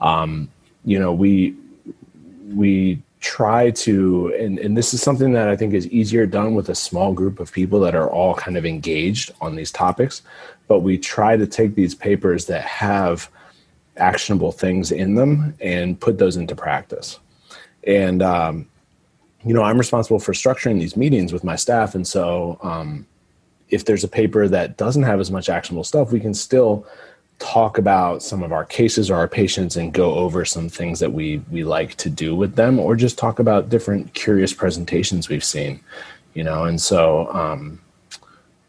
[0.00, 0.50] Um,
[0.84, 1.54] you know, we
[2.54, 6.68] we try to and, and this is something that i think is easier done with
[6.68, 10.20] a small group of people that are all kind of engaged on these topics
[10.68, 13.30] but we try to take these papers that have
[13.96, 17.18] actionable things in them and put those into practice.
[17.86, 18.68] And, um,
[19.44, 21.94] you know, I'm responsible for structuring these meetings with my staff.
[21.94, 23.06] And so, um,
[23.70, 26.86] if there's a paper that doesn't have as much actionable stuff, we can still
[27.38, 31.12] talk about some of our cases or our patients and go over some things that
[31.12, 35.44] we we like to do with them or just talk about different curious presentations we've
[35.44, 35.80] seen
[36.34, 37.80] you know and so um,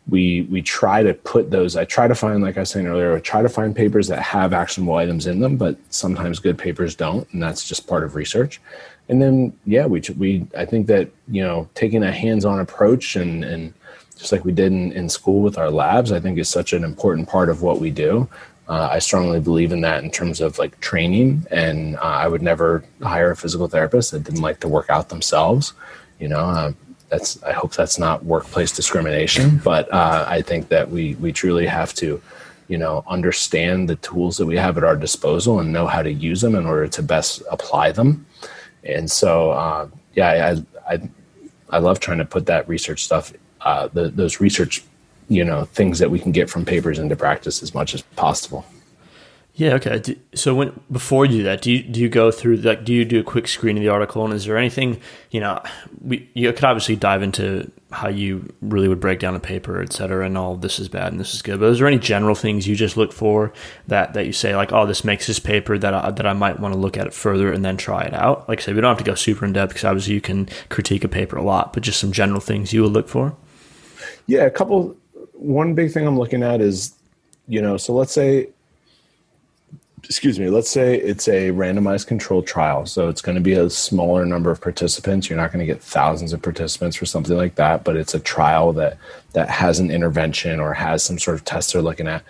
[0.09, 3.15] we we try to put those i try to find like i was saying earlier
[3.15, 6.95] I try to find papers that have actionable items in them but sometimes good papers
[6.95, 8.59] don't and that's just part of research
[9.09, 13.43] and then yeah we we i think that you know taking a hands-on approach and
[13.43, 13.73] and
[14.17, 16.83] just like we did in, in school with our labs i think is such an
[16.83, 18.27] important part of what we do
[18.67, 22.41] uh, I strongly believe in that in terms of like training, and uh, I would
[22.41, 25.73] never hire a physical therapist that didn't like to work out themselves.
[26.19, 26.71] You know, uh,
[27.09, 31.67] that's I hope that's not workplace discrimination, but uh, I think that we we truly
[31.67, 32.19] have to,
[32.67, 36.11] you know, understand the tools that we have at our disposal and know how to
[36.11, 38.25] use them in order to best apply them.
[38.85, 40.55] And so, uh, yeah,
[40.87, 41.09] I, I
[41.69, 44.83] I love trying to put that research stuff, uh, the, those research
[45.27, 48.65] you know things that we can get from papers into practice as much as possible.
[49.55, 50.17] Yeah okay.
[50.33, 53.05] So when before you do that do you do you go through like do you
[53.05, 54.23] do a quick screen of the article?
[54.25, 54.99] And is there anything
[55.31, 55.61] you know
[56.01, 59.93] we you could obviously dive into how you really would break down a paper et
[59.93, 61.59] cetera and all this is bad and this is good.
[61.59, 63.53] But is there any general things you just look for
[63.87, 66.59] that that you say like oh this makes this paper that I, that I might
[66.59, 68.47] want to look at it further and then try it out?
[68.47, 70.49] Like I say we don't have to go super in depth because obviously you can
[70.69, 73.35] critique a paper a lot but just some general things you would look for?
[74.27, 74.95] Yeah a couple
[75.37, 76.93] one big thing I'm looking at is,
[77.47, 78.49] you know, so let's say,
[80.05, 82.85] excuse me, let's say it's a randomized controlled trial.
[82.85, 85.29] So it's going to be a smaller number of participants.
[85.29, 88.19] You're not going to get thousands of participants for something like that, but it's a
[88.19, 88.97] trial that
[89.33, 92.23] that has an intervention or has some sort of test they're looking at.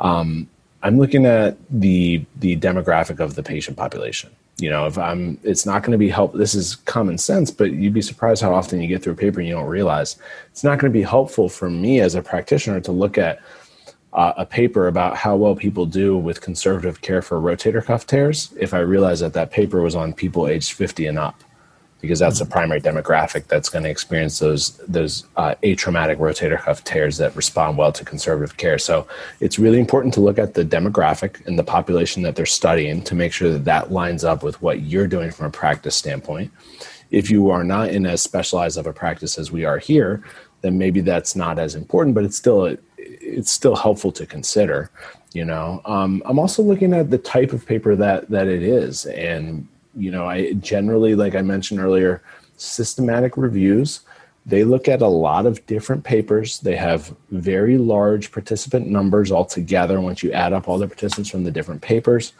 [0.00, 0.48] Um,
[0.82, 5.66] I'm looking at the the demographic of the patient population you know if i'm it's
[5.66, 8.80] not going to be help this is common sense but you'd be surprised how often
[8.80, 10.16] you get through a paper and you don't realize
[10.50, 13.40] it's not going to be helpful for me as a practitioner to look at
[14.16, 18.52] uh, a paper about how well people do with conservative care for rotator cuff tears
[18.58, 21.44] if i realize that that paper was on people aged 50 and up
[22.00, 22.52] because that's the mm-hmm.
[22.52, 27.78] primary demographic that's going to experience those those uh, atraumatic rotator cuff tears that respond
[27.78, 28.78] well to conservative care.
[28.78, 29.06] So
[29.40, 33.14] it's really important to look at the demographic and the population that they're studying to
[33.14, 36.52] make sure that that lines up with what you're doing from a practice standpoint.
[37.10, 40.24] If you are not in as specialized of a practice as we are here,
[40.60, 42.76] then maybe that's not as important, but it's still
[43.20, 44.90] it's still helpful to consider.
[45.32, 49.06] You know, um, I'm also looking at the type of paper that that it is
[49.06, 52.22] and you know, I generally, like I mentioned earlier,
[52.56, 54.00] systematic reviews.
[54.44, 56.60] They look at a lot of different papers.
[56.60, 61.44] They have very large participant numbers altogether once you add up all the participants from
[61.44, 62.32] the different papers.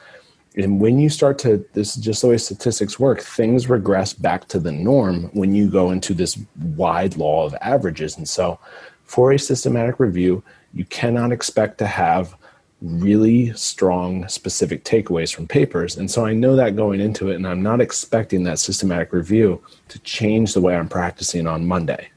[0.56, 4.46] And when you start to, this is just the way statistics work, things regress back
[4.48, 6.38] to the norm when you go into this
[6.76, 8.16] wide law of averages.
[8.16, 8.58] And so,
[9.04, 10.42] for a systematic review,
[10.76, 12.36] you cannot expect to have
[12.82, 15.96] really strong specific takeaways from papers.
[15.96, 19.62] And so I know that going into it, and I'm not expecting that systematic review
[19.88, 22.10] to change the way I'm practicing on Monday.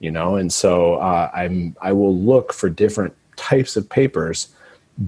[0.00, 4.48] You know, and so uh, I'm I will look for different types of papers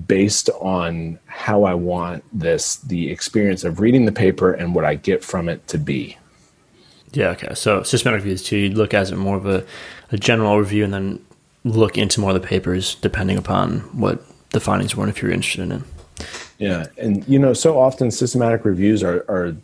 [0.07, 4.95] based on how I want this the experience of reading the paper and what I
[4.95, 6.17] get from it to be.
[7.13, 7.55] Yeah, okay.
[7.55, 9.65] So systematic reviews too, you'd look as it more of a,
[10.13, 11.27] a general review and then
[11.67, 15.71] look into more of the papers depending upon what the findings weren't if you're interested
[15.71, 15.85] in.
[16.59, 19.57] Yeah, and you know, so often systematic reviews are, are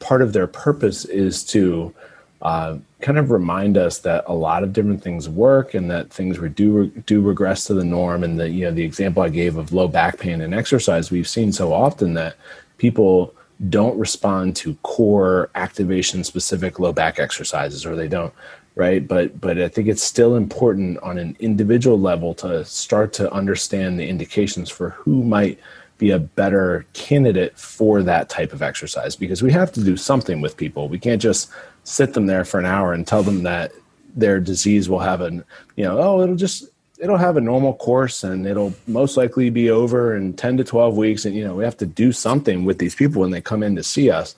[0.00, 1.94] part of their purpose is to
[2.42, 6.38] uh, kind of remind us that a lot of different things work and that things
[6.54, 8.22] do do regress to the norm.
[8.22, 11.28] And the you know the example I gave of low back pain and exercise, we've
[11.28, 12.36] seen so often that
[12.76, 13.34] people
[13.70, 18.34] don't respond to core activation specific low back exercises or they don't
[18.74, 19.06] right?
[19.06, 23.98] But but i think it's still important on an individual level to start to understand
[23.98, 25.58] the indications for who might
[25.98, 30.40] be a better candidate for that type of exercise because we have to do something
[30.40, 30.88] with people.
[30.88, 31.50] We can't just
[31.84, 33.72] sit them there for an hour and tell them that
[34.16, 35.44] their disease will have an
[35.76, 39.68] you know oh it'll just it'll have a normal course and it'll most likely be
[39.68, 41.24] over in 10 to 12 weeks.
[41.24, 43.76] And you know we have to do something with these people when they come in
[43.76, 44.36] to see us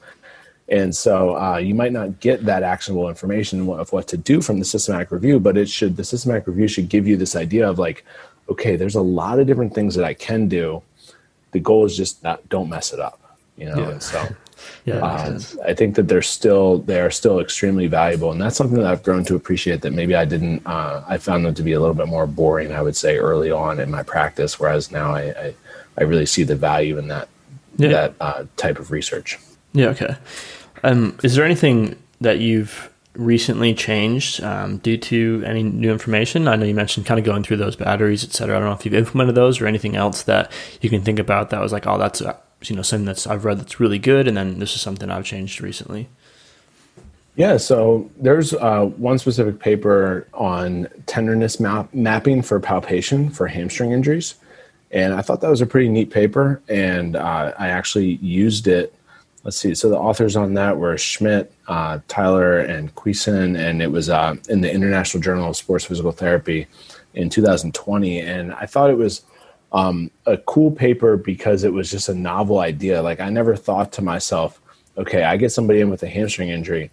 [0.68, 4.58] and so uh, you might not get that actionable information of what to do from
[4.58, 7.78] the systematic review, but it should the systematic review should give you this idea of
[7.78, 8.04] like,
[8.48, 10.82] okay, there's a lot of different things that I can do.
[11.52, 13.20] The goal is just not don't mess it up,
[13.56, 13.78] you know.
[13.78, 13.90] Yeah.
[13.90, 14.28] And so
[14.86, 18.78] yeah, uh, I think that they're still they are still extremely valuable, and that's something
[18.78, 19.82] that I've grown to appreciate.
[19.82, 20.66] That maybe I didn't.
[20.66, 22.72] Uh, I found them to be a little bit more boring.
[22.72, 25.54] I would say early on in my practice, whereas now I, I,
[25.98, 27.28] I really see the value in that
[27.76, 27.88] yeah.
[27.90, 29.38] that uh, type of research.
[29.72, 29.88] Yeah.
[29.88, 30.16] Okay.
[30.86, 36.46] Um, is there anything that you've recently changed um, due to any new information?
[36.46, 38.56] I know you mentioned kind of going through those batteries, et cetera.
[38.56, 41.50] I don't know if you've implemented those or anything else that you can think about
[41.50, 44.28] that was like, oh, that's uh, you know something that's I've read that's really good,
[44.28, 46.08] and then this is something I've changed recently.
[47.34, 53.90] Yeah, so there's uh, one specific paper on tenderness map- mapping for palpation for hamstring
[53.90, 54.36] injuries.
[54.92, 56.62] And I thought that was a pretty neat paper.
[56.68, 58.94] And uh, I actually used it.
[59.46, 59.76] Let's see.
[59.76, 63.56] So the authors on that were Schmidt, uh, Tyler, and Cuisin.
[63.56, 66.66] And it was uh, in the International Journal of Sports Physical Therapy
[67.14, 68.18] in 2020.
[68.18, 69.22] And I thought it was
[69.70, 73.00] um, a cool paper because it was just a novel idea.
[73.00, 74.60] Like I never thought to myself,
[74.98, 76.90] okay, I get somebody in with a hamstring injury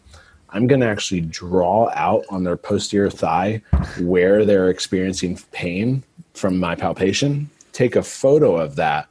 [0.54, 3.64] I'm going to actually draw out on their posterior thigh
[4.00, 6.04] where they're experiencing pain
[6.36, 9.08] from my palpation, take a photo of that,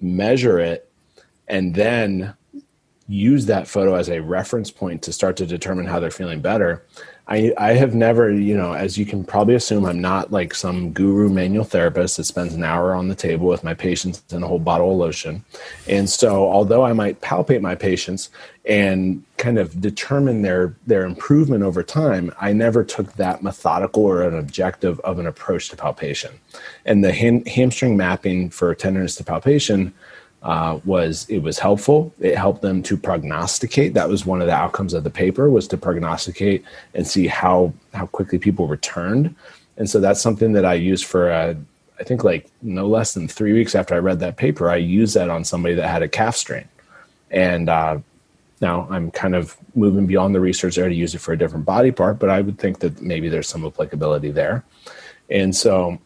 [0.00, 0.90] measure it,
[1.46, 2.34] and then
[3.08, 6.84] use that photo as a reference point to start to determine how they're feeling better.
[7.26, 10.92] I, I have never, you know, as you can probably assume, I'm not like some
[10.92, 14.46] guru manual therapist that spends an hour on the table with my patients and a
[14.46, 15.44] whole bottle of lotion.
[15.86, 18.30] And so, although I might palpate my patients
[18.64, 24.22] and kind of determine their their improvement over time, I never took that methodical or
[24.22, 26.40] an objective of an approach to palpation.
[26.86, 29.92] And the ham, hamstring mapping for tenderness to palpation
[30.42, 32.12] uh, was it was helpful.
[32.20, 33.94] It helped them to prognosticate.
[33.94, 36.64] That was one of the outcomes of the paper was to prognosticate
[36.94, 39.34] and see how how quickly people returned.
[39.76, 41.54] And so that's something that I used for uh,
[41.98, 44.70] I think like no less than three weeks after I read that paper.
[44.70, 46.68] I used that on somebody that had a calf strain,
[47.30, 47.98] and uh,
[48.60, 51.64] now I'm kind of moving beyond the research there to use it for a different
[51.64, 52.20] body part.
[52.20, 54.64] But I would think that maybe there's some applicability there.
[55.30, 55.98] And so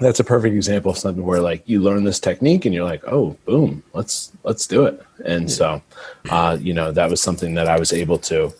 [0.00, 3.02] that's a perfect example of something where like you learn this technique and you're like
[3.06, 5.00] oh boom let's let's do it.
[5.24, 5.54] And yeah.
[5.54, 5.82] so
[6.30, 8.52] uh, you know that was something that i was able to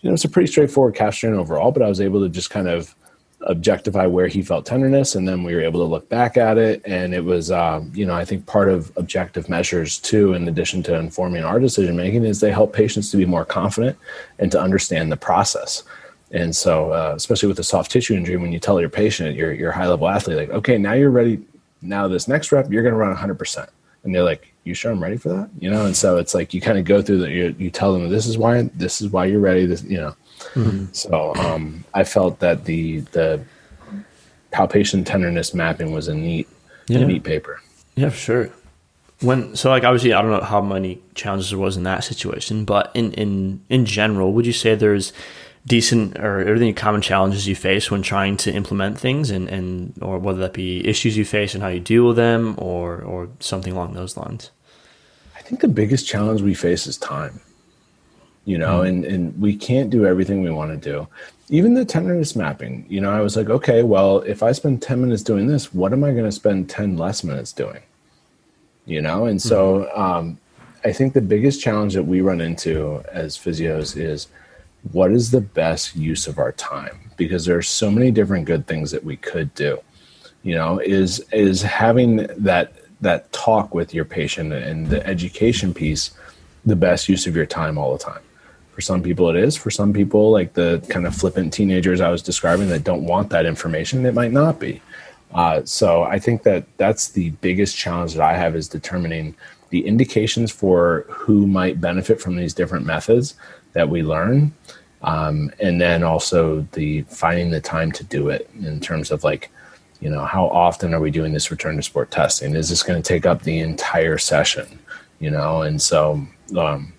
[0.00, 2.68] you know it's a pretty straightforward strain overall but i was able to just kind
[2.68, 2.94] of
[3.46, 6.80] objectify where he felt tenderness and then we were able to look back at it.
[6.86, 10.82] And it was um, you know i think part of objective measures too in addition
[10.84, 13.96] to informing our decision making is they help patients to be more confident
[14.38, 15.82] and to understand the process
[16.30, 19.52] and so, uh, especially with a soft tissue injury, when you tell your patient, your
[19.52, 21.40] your high level athlete, like, okay, now you're ready.
[21.82, 23.68] Now this next rep, you're going to run 100, percent
[24.04, 25.84] and they're like, "You sure I'm ready for that?" You know.
[25.86, 27.30] And so it's like you kind of go through that.
[27.30, 29.66] You, you tell them this is why this is why you're ready.
[29.66, 30.16] This, you know.
[30.54, 30.92] Mm-hmm.
[30.92, 33.42] So um, I felt that the the
[34.50, 36.46] palpation tenderness mapping was a neat
[36.86, 37.00] yeah.
[37.00, 37.60] a neat paper.
[37.96, 38.50] Yeah, for sure.
[39.20, 42.64] When so like obviously I don't know how many challenges there was in that situation,
[42.64, 45.12] but in in in general, would you say there's
[45.66, 49.94] decent or there any common challenges you face when trying to implement things and, and
[50.02, 53.28] or whether that be issues you face and how you deal with them or or
[53.40, 54.50] something along those lines
[55.36, 57.40] i think the biggest challenge we face is time
[58.44, 58.88] you know mm.
[58.88, 61.08] and and we can't do everything we want to do
[61.48, 64.82] even the 10 minutes mapping you know i was like okay well if i spend
[64.82, 67.80] 10 minutes doing this what am i going to spend 10 less minutes doing
[68.84, 69.98] you know and so mm.
[69.98, 70.38] um,
[70.84, 74.28] i think the biggest challenge that we run into as physios is
[74.92, 77.10] what is the best use of our time?
[77.16, 79.78] Because there are so many different good things that we could do.
[80.42, 86.10] You know is is having that that talk with your patient and the education piece
[86.66, 88.20] the best use of your time all the time?
[88.74, 89.56] For some people it is.
[89.56, 93.30] For some people like the kind of flippant teenagers i was describing that don't want
[93.30, 94.82] that information it might not be.
[95.32, 99.34] Uh, so i think that that's the biggest challenge that i have is determining
[99.70, 103.34] the indications for who might benefit from these different methods
[103.74, 104.52] that we learn
[105.04, 109.50] um, and then also the finding the time to do it in terms of like
[110.00, 112.54] you know how often are we doing this return to sport testing?
[112.54, 114.78] Is this going to take up the entire session?
[115.20, 116.92] You know and so um,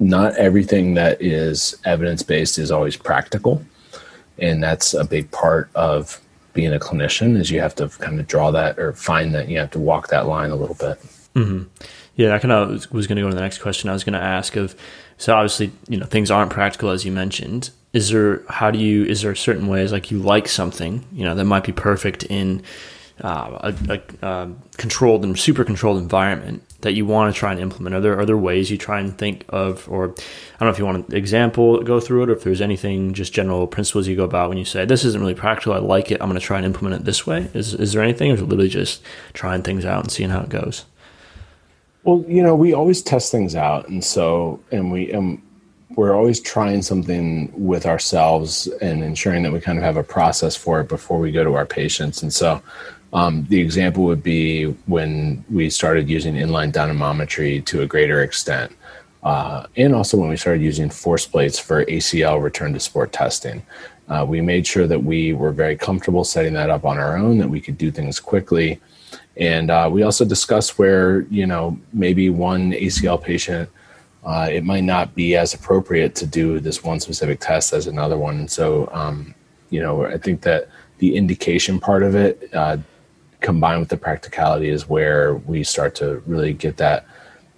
[0.00, 3.64] not everything that is evidence based is always practical
[4.38, 6.20] and that's a big part of
[6.54, 9.58] being a clinician is you have to kind of draw that or find that you
[9.58, 11.00] have to walk that line a little bit.
[11.36, 11.62] Mm-hmm.
[12.16, 13.88] yeah i kind of was going to go to the next question.
[13.88, 14.74] I was going to ask of
[15.20, 17.68] so obviously, you know, things aren't practical as you mentioned.
[17.92, 21.34] Is there how do you is there certain ways like you like something, you know,
[21.34, 22.62] that might be perfect in
[23.22, 24.48] uh, a, a uh,
[24.78, 27.94] controlled and super controlled environment that you want to try and implement?
[27.94, 30.86] Are there other ways you try and think of, or I don't know if you
[30.86, 34.24] want an example go through it, or if there's anything just general principles you go
[34.24, 36.56] about when you say this isn't really practical, I like it, I'm going to try
[36.56, 37.50] and implement it this way.
[37.52, 39.02] Is is there anything, or is it literally just
[39.34, 40.86] trying things out and seeing how it goes?
[42.02, 45.42] Well, you know, we always test things out, and so and we and
[45.96, 50.56] we're always trying something with ourselves and ensuring that we kind of have a process
[50.56, 52.22] for it before we go to our patients.
[52.22, 52.62] And so,
[53.12, 58.72] um, the example would be when we started using inline dynamometry to a greater extent,
[59.22, 63.62] uh, and also when we started using force plates for ACL return to sport testing.
[64.08, 67.38] Uh, we made sure that we were very comfortable setting that up on our own,
[67.38, 68.80] that we could do things quickly.
[69.36, 73.68] And uh, we also discussed where, you know, maybe one ACL patient,
[74.24, 78.18] uh, it might not be as appropriate to do this one specific test as another
[78.18, 78.38] one.
[78.38, 79.34] And so, um,
[79.70, 80.68] you know, I think that
[80.98, 82.76] the indication part of it, uh,
[83.40, 87.06] combined with the practicality, is where we start to really get that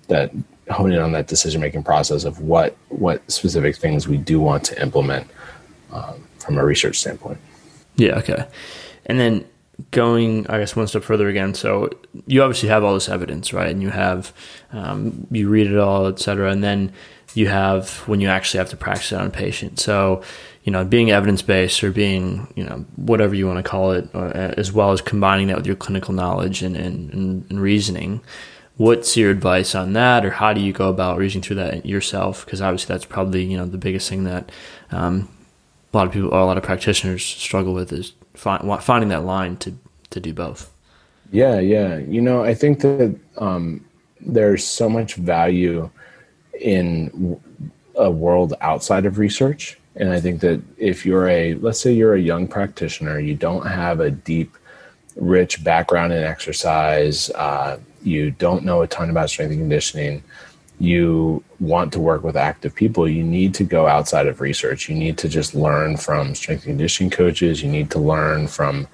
[0.08, 0.30] that
[0.70, 4.62] hone in on that decision making process of what what specific things we do want
[4.64, 5.26] to implement.
[5.90, 7.38] Um, from a research standpoint.
[7.96, 8.18] Yeah.
[8.18, 8.44] Okay.
[9.06, 9.44] And then
[9.90, 11.54] going, I guess, one step further again.
[11.54, 11.90] So
[12.26, 13.70] you obviously have all this evidence, right?
[13.70, 14.32] And you have,
[14.72, 16.50] um, you read it all, et cetera.
[16.50, 16.92] And then
[17.34, 19.80] you have when you actually have to practice it on a patient.
[19.80, 20.22] So,
[20.64, 24.08] you know, being evidence based or being, you know, whatever you want to call it,
[24.14, 28.20] uh, as well as combining that with your clinical knowledge and, and, and, and reasoning.
[28.76, 32.44] What's your advice on that, or how do you go about reasoning through that yourself?
[32.44, 34.50] Because obviously, that's probably you know the biggest thing that
[34.90, 35.28] um,
[35.92, 39.56] a lot of people, a lot of practitioners struggle with is find, finding that line
[39.58, 39.74] to
[40.10, 40.70] to do both.
[41.30, 41.96] Yeah, yeah.
[41.96, 43.84] You know, I think that um,
[44.20, 45.90] there's so much value
[46.60, 47.40] in
[47.94, 52.14] a world outside of research, and I think that if you're a, let's say you're
[52.14, 54.56] a young practitioner, you don't have a deep,
[55.16, 60.22] rich background in exercise, uh, you don't know a ton about strength and conditioning
[60.82, 64.88] you want to work with active people, you need to go outside of research.
[64.88, 67.62] You need to just learn from strength and conditioning coaches.
[67.62, 68.88] You need to learn from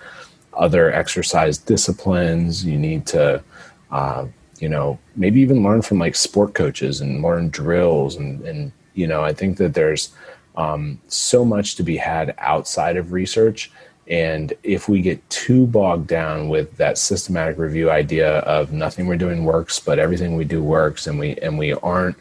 [0.53, 2.62] other exercise disciplines.
[2.62, 3.43] You need to,
[3.91, 4.26] uh,
[4.61, 8.16] you know, maybe even learn from like sport coaches and learn drills.
[8.16, 10.11] And, and you know, I think that there's
[10.57, 13.72] um, so much to be had outside of research
[14.09, 19.17] and if we get too bogged down with that systematic review idea of nothing we're
[19.17, 22.17] doing works, but everything we do works, and we and we aren't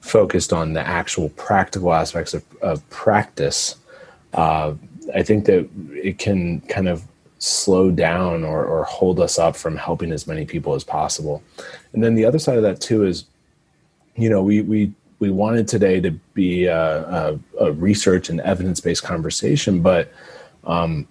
[0.00, 3.76] focused on the actual practical aspects of, of practice,
[4.34, 4.74] uh,
[5.14, 7.04] I think that it can kind of
[7.38, 11.42] slow down or, or hold us up from helping as many people as possible.
[11.92, 13.24] And then the other side of that too is,
[14.16, 18.80] you know, we we we wanted today to be a, a, a research and evidence
[18.80, 20.12] based conversation, but
[20.64, 21.06] um,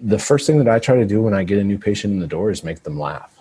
[0.00, 2.20] the first thing that I try to do when I get a new patient in
[2.20, 3.34] the door is make them laugh.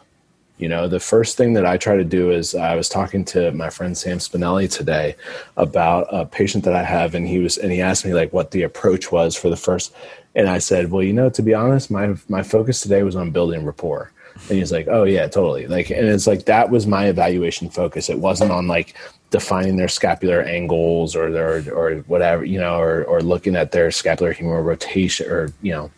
[0.58, 3.52] You know, the first thing that I try to do is I was talking to
[3.52, 5.16] my friend Sam Spinelli today
[5.56, 8.50] about a patient that I have, and he was and he asked me like what
[8.50, 9.94] the approach was for the first,
[10.34, 13.30] and I said, well, you know, to be honest, my my focus today was on
[13.30, 14.12] building rapport.
[14.50, 15.66] And he's like, oh yeah, totally.
[15.68, 18.10] Like, and it's like that was my evaluation focus.
[18.10, 18.96] It wasn't on like
[19.30, 23.92] defining their scapular angles or their or whatever, you know, or or looking at their
[23.92, 25.92] scapular humeral rotation or you know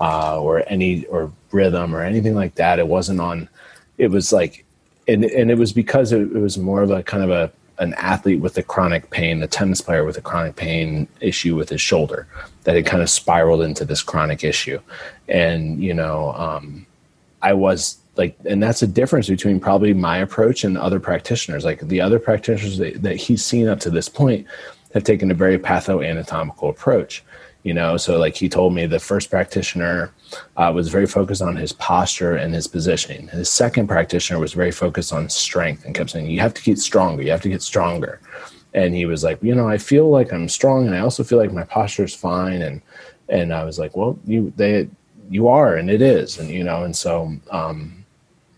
[0.00, 2.78] uh, or any or rhythm or anything like that.
[2.78, 3.48] It wasn't on.
[3.98, 4.64] It was like,
[5.06, 7.94] and and it was because it, it was more of a kind of a an
[7.94, 11.80] athlete with a chronic pain, a tennis player with a chronic pain issue with his
[11.80, 12.26] shoulder
[12.64, 14.80] that had kind of spiraled into this chronic issue,
[15.28, 16.86] and you know, um,
[17.42, 21.64] I was like, and that's a difference between probably my approach and other practitioners.
[21.64, 24.46] Like the other practitioners that, that he's seen up to this point
[24.92, 27.22] have taken a very patho anatomical approach
[27.62, 27.96] you know?
[27.96, 30.12] So like he told me the first practitioner
[30.56, 33.28] uh, was very focused on his posture and his positioning.
[33.28, 36.78] His second practitioner was very focused on strength and kept saying you have to get
[36.78, 37.22] stronger.
[37.22, 38.20] You have to get stronger.
[38.72, 41.38] And he was like you know i feel like i'm strong and i also feel
[41.38, 42.62] like my posture is fine.
[42.62, 42.80] And
[43.28, 44.88] and i was like well you they
[45.28, 46.38] you are and it is.
[46.38, 48.04] And you know and so um,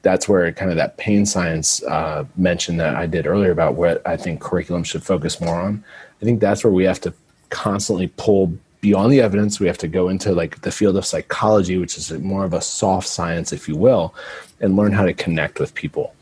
[0.03, 4.07] that's where kind of that pain science uh, mention that i did earlier about what
[4.07, 5.83] i think curriculum should focus more on.
[6.21, 7.15] I think that's where we have to
[7.51, 11.79] constantly pull beyond the evidence we have to go into like the field of psychology
[11.79, 14.15] which is more of a soft science if you will
[14.61, 16.15] and learn how to connect with people.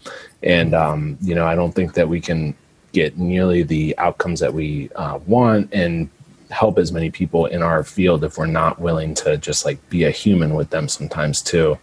[0.43, 2.55] And um, you know i don't think that we can
[2.93, 6.09] get nearly the outcomes that we uh, want and
[6.51, 10.05] help as many people in our field if we're not willing to just like be
[10.05, 11.79] a human with them sometimes too.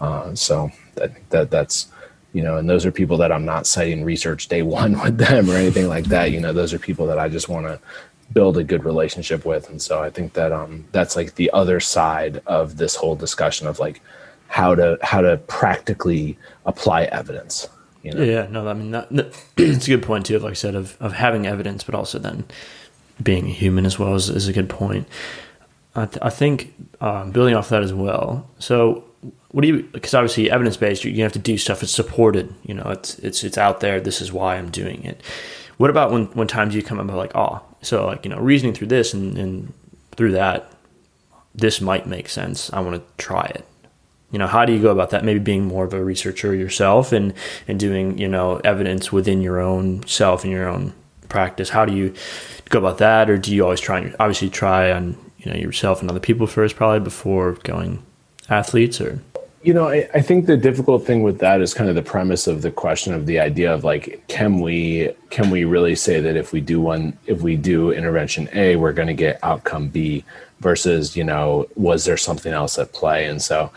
[0.00, 1.88] Uh, so that, that that's
[2.32, 5.48] you know and those are people that i'm not citing research day one with them
[5.48, 6.32] or anything like that.
[6.32, 7.80] You know those are people that i just want to
[8.32, 9.68] build a good relationship with.
[9.70, 13.66] And so i think that um that's like the other side of this whole discussion
[13.66, 14.00] of like
[14.48, 17.68] how to how to practically apply evidence
[18.02, 18.22] you know?
[18.22, 19.26] yeah no i mean that, that,
[19.56, 22.44] it's a good point too like i said of, of having evidence but also then
[23.22, 25.08] being human as well is, is a good point.
[25.96, 29.04] I, th- I think um, building off that as well so
[29.50, 32.74] what do you because obviously evidence based you have to do stuff that's supported you
[32.74, 35.20] know it's it's it's out there this is why i'm doing it.
[35.78, 38.74] What about when when times you come up like oh so like you know reasoning
[38.74, 39.72] through this and, and
[40.16, 40.72] through that
[41.58, 42.72] this might make sense.
[42.72, 43.66] I want to try it.
[44.30, 45.24] You know how do you go about that?
[45.24, 47.34] Maybe being more of a researcher yourself and
[47.66, 50.92] and doing you know evidence within your own self and your own
[51.28, 51.70] practice.
[51.70, 52.14] How do you
[52.68, 53.28] go about that?
[53.30, 56.46] Or do you always try and obviously try on you know yourself and other people
[56.46, 58.04] first probably before going
[58.50, 59.20] athletes or
[59.62, 62.46] you know I, I think the difficult thing with that is kind of the premise
[62.46, 66.36] of the question of the idea of like can we can we really say that
[66.36, 70.24] if we do one if we do intervention a we're going to get outcome b
[70.60, 73.70] versus you know was there something else at play and so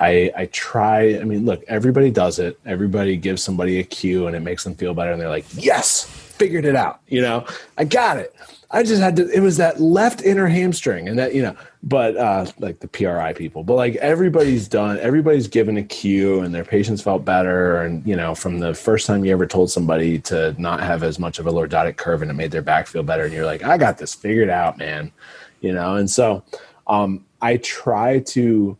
[0.00, 1.18] I, I try.
[1.18, 2.58] I mean, look, everybody does it.
[2.64, 5.10] Everybody gives somebody a cue, and it makes them feel better.
[5.10, 7.44] And they're like, "Yes, figured it out." You know,
[7.76, 8.32] I got it.
[8.70, 9.28] I just had to.
[9.28, 11.56] It was that left inner hamstring, and that you know.
[11.82, 14.98] But uh, like the PRI people, but like everybody's done.
[14.98, 17.82] Everybody's given a cue, and their patients felt better.
[17.82, 21.20] And you know, from the first time you ever told somebody to not have as
[21.20, 23.62] much of a lordotic curve, and it made their back feel better, and you're like,
[23.62, 25.12] "I got this figured out, man."
[25.60, 26.42] You know, and so
[26.88, 28.76] um, I try to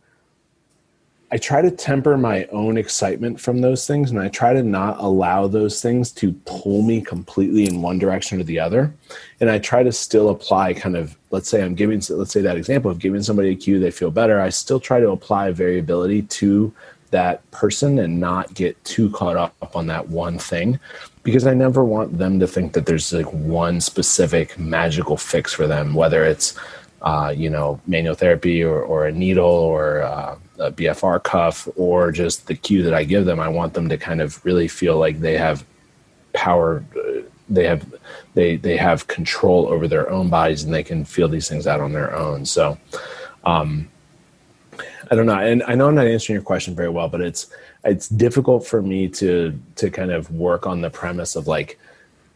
[1.30, 4.98] I try to temper my own excitement from those things and I try to not
[4.98, 8.94] allow those things to pull me completely in one direction or the other.
[9.40, 12.56] And I try to still apply kind of, let's say I'm giving, let's say that
[12.56, 14.40] example of giving somebody a cue, they feel better.
[14.40, 16.72] I still try to apply variability to
[17.10, 20.80] that person and not get too caught up on that one thing
[21.24, 25.66] because I never want them to think that there's like one specific magical fix for
[25.66, 26.58] them, whether it's,
[27.02, 32.12] uh, you know, manual therapy or, or a needle or, uh, a BFR cuff or
[32.12, 34.98] just the cue that I give them, I want them to kind of really feel
[34.98, 35.64] like they have
[36.32, 36.84] power.
[36.96, 37.94] Uh, they have
[38.34, 41.80] they they have control over their own bodies and they can feel these things out
[41.80, 42.44] on their own.
[42.44, 42.76] So,
[43.44, 43.88] um,
[45.10, 47.46] I don't know, and I know I'm not answering your question very well, but it's
[47.84, 51.78] it's difficult for me to to kind of work on the premise of like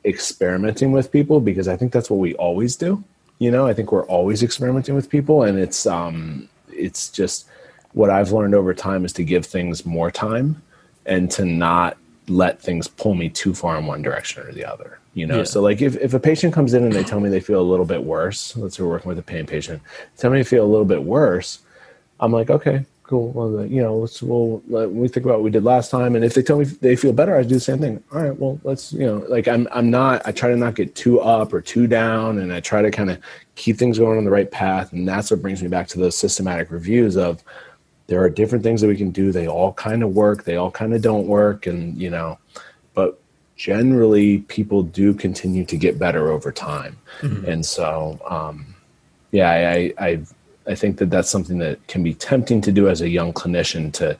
[0.04, 3.02] experimenting with people because I think that's what we always do.
[3.38, 7.46] You know, I think we're always experimenting with people, and it's um it's just
[7.92, 10.62] what I've learned over time is to give things more time
[11.06, 11.96] and to not
[12.28, 14.98] let things pull me too far in one direction or the other.
[15.14, 15.44] You know, yeah.
[15.44, 17.62] so like if, if a patient comes in and they tell me they feel a
[17.62, 19.82] little bit worse, let's say we're working with a pain patient,
[20.16, 21.58] tell me they feel a little bit worse.
[22.18, 23.28] I'm like, okay, cool.
[23.32, 26.24] Well, you know, let's we'll let we think about what we did last time, and
[26.24, 28.02] if they tell me they feel better, I do the same thing.
[28.10, 30.22] All right, well, let's you know, like I'm I'm not.
[30.24, 33.10] I try to not get too up or too down, and I try to kind
[33.10, 33.18] of
[33.54, 36.16] keep things going on the right path, and that's what brings me back to those
[36.16, 37.44] systematic reviews of
[38.12, 39.32] there are different things that we can do.
[39.32, 41.66] They all kind of work, they all kind of don't work.
[41.66, 42.38] And, you know,
[42.92, 43.18] but
[43.56, 46.98] generally people do continue to get better over time.
[47.22, 47.46] Mm-hmm.
[47.46, 48.74] And so, um,
[49.30, 50.20] yeah, I, I,
[50.66, 53.90] I think that that's something that can be tempting to do as a young clinician
[53.94, 54.18] to,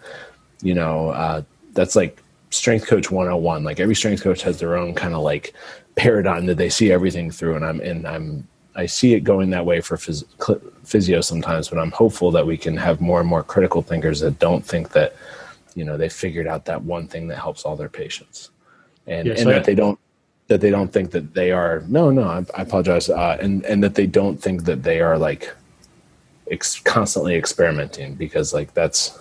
[0.63, 1.43] you know, uh,
[1.75, 3.63] that's like strength coach 101.
[3.63, 5.53] Like every strength coach has their own kind of like
[5.97, 7.57] paradigm that they see everything through.
[7.57, 10.25] And I'm, and I'm, I see it going that way for phys-
[10.85, 14.39] physio sometimes, but I'm hopeful that we can have more and more critical thinkers that
[14.39, 15.15] don't think that,
[15.75, 18.51] you know, they figured out that one thing that helps all their patients,
[19.07, 19.99] and, and that they don't
[20.49, 23.83] that they don't think that they are no no I, I apologize uh, and and
[23.83, 25.55] that they don't think that they are like
[26.51, 29.19] ex- constantly experimenting because like that's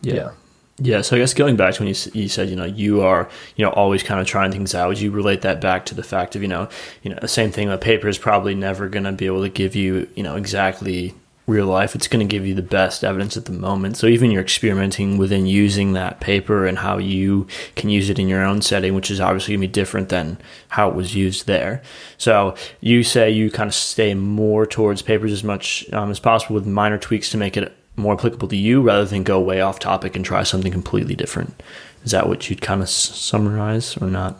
[0.00, 0.14] yeah.
[0.14, 0.30] yeah.
[0.78, 3.28] Yeah, so I guess going back to when you, you said, you know, you are,
[3.56, 6.02] you know, always kind of trying things out, would you relate that back to the
[6.02, 6.68] fact of, you know,
[7.02, 9.48] you know, the same thing, a paper is probably never going to be able to
[9.48, 11.14] give you, you know, exactly
[11.46, 11.94] real life.
[11.94, 13.96] It's going to give you the best evidence at the moment.
[13.96, 17.46] So even you're experimenting within using that paper and how you
[17.76, 20.38] can use it in your own setting, which is obviously going to be different than
[20.68, 21.82] how it was used there.
[22.16, 26.54] So you say you kind of stay more towards papers as much um, as possible
[26.54, 29.78] with minor tweaks to make it more applicable to you rather than go way off
[29.78, 31.62] topic and try something completely different.
[32.04, 34.38] Is that what you'd kind of summarize or not?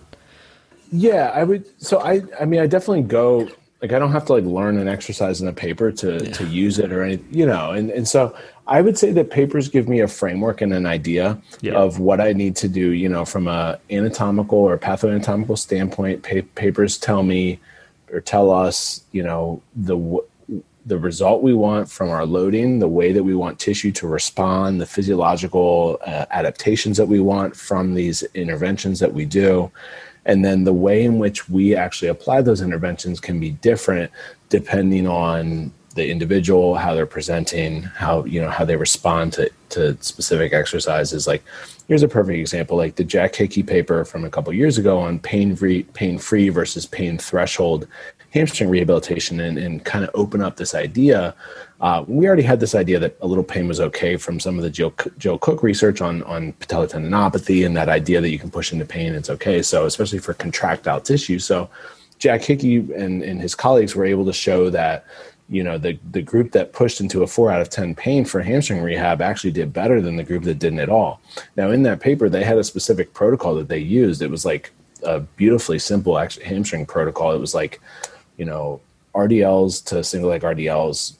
[0.91, 1.65] Yeah, I would.
[1.83, 3.49] So I, I mean, I definitely go
[3.83, 6.33] like I don't have to like learn an exercise in a paper to yeah.
[6.33, 7.73] to use it or anything, you know.
[7.73, 8.35] And and so
[8.69, 11.73] I would say that papers give me a framework and an idea yeah.
[11.73, 12.91] of what I need to do.
[12.93, 17.59] You know, from a anatomical or pathoanatomical standpoint, pa- papers tell me
[18.13, 19.97] or tell us, you know, the
[20.87, 24.81] the result we want from our loading, the way that we want tissue to respond,
[24.81, 29.71] the physiological uh, adaptations that we want from these interventions that we do.
[30.25, 34.11] And then the way in which we actually apply those interventions can be different
[34.49, 39.97] depending on the individual, how they're presenting, how you know how they respond to to
[40.01, 41.27] specific exercises.
[41.27, 41.43] Like
[41.93, 45.19] here's a perfect example, like the Jack Hickey paper from a couple years ago on
[45.19, 47.87] pain free pain free versus pain threshold
[48.31, 51.35] hamstring rehabilitation, and, and kind of open up this idea.
[51.83, 54.65] Uh, we already had this idea that a little pain was okay from some of
[54.65, 58.51] the Joe, Joe Cook research on on patellar tendinopathy and that idea that you can
[58.51, 59.61] push into pain, it's okay.
[59.61, 61.69] So especially for contractile tissue, so
[62.19, 65.05] Jack Hickey and, and his colleagues were able to show that
[65.49, 68.43] you know the the group that pushed into a four out of ten pain for
[68.43, 71.21] hamstring rehab actually did better than the group that didn't at all.
[71.57, 74.23] Now in that paper they had a specific protocol that they used.
[74.23, 74.73] It was like
[75.03, 77.33] a beautifully simple hamstring protocol.
[77.33, 77.81] It was like
[78.37, 78.81] you know
[79.15, 81.17] RDLs to single leg RDLs,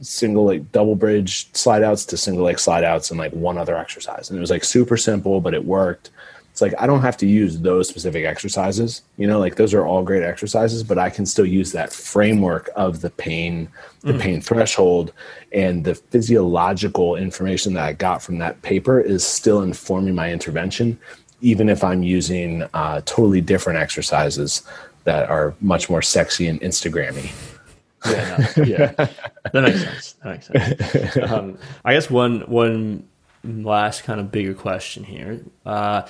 [0.00, 3.76] single like double bridge slide outs to single leg slide outs, and like one other
[3.76, 4.30] exercise.
[4.30, 6.10] And it was like super simple, but it worked
[6.50, 9.02] it's like I don't have to use those specific exercises.
[9.16, 12.70] You know, like those are all great exercises, but I can still use that framework
[12.76, 13.68] of the pain,
[14.00, 14.20] the mm.
[14.20, 15.12] pain threshold,
[15.52, 20.98] and the physiological information that I got from that paper is still informing my intervention,
[21.40, 24.62] even if I'm using uh, totally different exercises
[25.04, 27.32] that are much more sexy and Instagrammy.
[28.06, 28.86] Yeah, no, yeah,
[29.52, 30.12] that makes sense.
[30.24, 31.30] That makes sense.
[31.30, 33.06] Um, I guess one one
[33.44, 35.40] last kind of bigger question here.
[35.64, 36.06] Uh,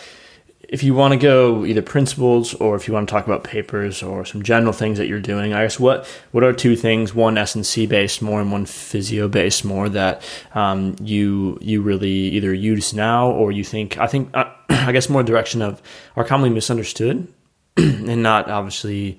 [0.71, 4.05] if you want to go either principles or if you want to talk about papers
[4.05, 7.37] or some general things that you're doing, I guess what what are two things, one
[7.37, 10.23] S and C based more and one physio based more that
[10.55, 15.09] um, you you really either use now or you think I think uh, I guess
[15.09, 15.83] more direction of
[16.15, 17.27] are commonly misunderstood
[17.77, 19.19] and not obviously.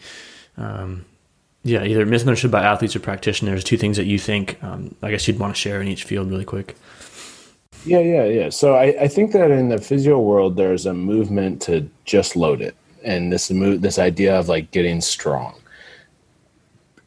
[0.57, 1.05] Um,
[1.63, 3.63] yeah, either misunderstood by athletes or practitioners.
[3.63, 6.31] Two things that you think, um, I guess you'd want to share in each field,
[6.31, 6.75] really quick.
[7.83, 8.49] Yeah, yeah, yeah.
[8.49, 12.61] So I, I think that in the physio world, there's a movement to just load
[12.61, 15.55] it, and this move, this idea of like getting strong.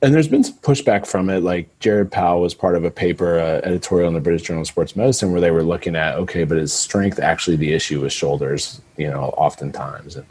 [0.02, 1.42] And there's been some pushback from it.
[1.42, 4.66] Like Jared Powell was part of a paper, uh, editorial in the British Journal of
[4.66, 8.12] Sports Medicine, where they were looking at okay, but is strength actually the issue with
[8.12, 8.82] shoulders?
[8.96, 10.26] You know, oftentimes, and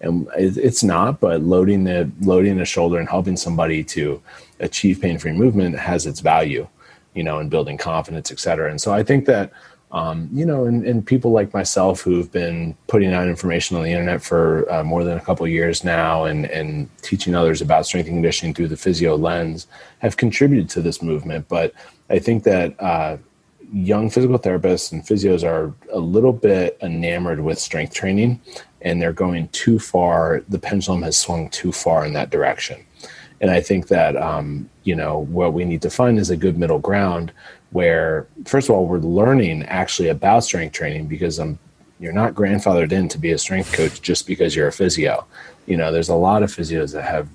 [0.00, 1.20] and it's not.
[1.20, 4.22] But loading the loading the shoulder and helping somebody to
[4.60, 6.68] achieve pain free movement has its value.
[7.14, 8.70] You know, in building confidence, et cetera.
[8.70, 9.50] And so I think that
[9.90, 13.90] um, you know, and, and, people like myself who've been putting out information on the
[13.90, 18.06] internet for uh, more than a couple years now and, and teaching others about strength
[18.06, 19.66] and conditioning through the physio lens
[20.00, 21.48] have contributed to this movement.
[21.48, 21.72] But
[22.10, 23.16] I think that uh,
[23.72, 28.40] young physical therapists and physios are a little bit enamored with strength training
[28.82, 30.42] and they're going too far.
[30.50, 32.84] The pendulum has swung too far in that direction.
[33.40, 36.58] And I think that, um, you know, what we need to find is a good
[36.58, 37.32] middle ground
[37.70, 41.58] where first of all we're learning actually about strength training because I'm
[42.00, 45.26] you're not grandfathered in to be a strength coach just because you're a physio.
[45.66, 47.28] You know, there's a lot of physios that have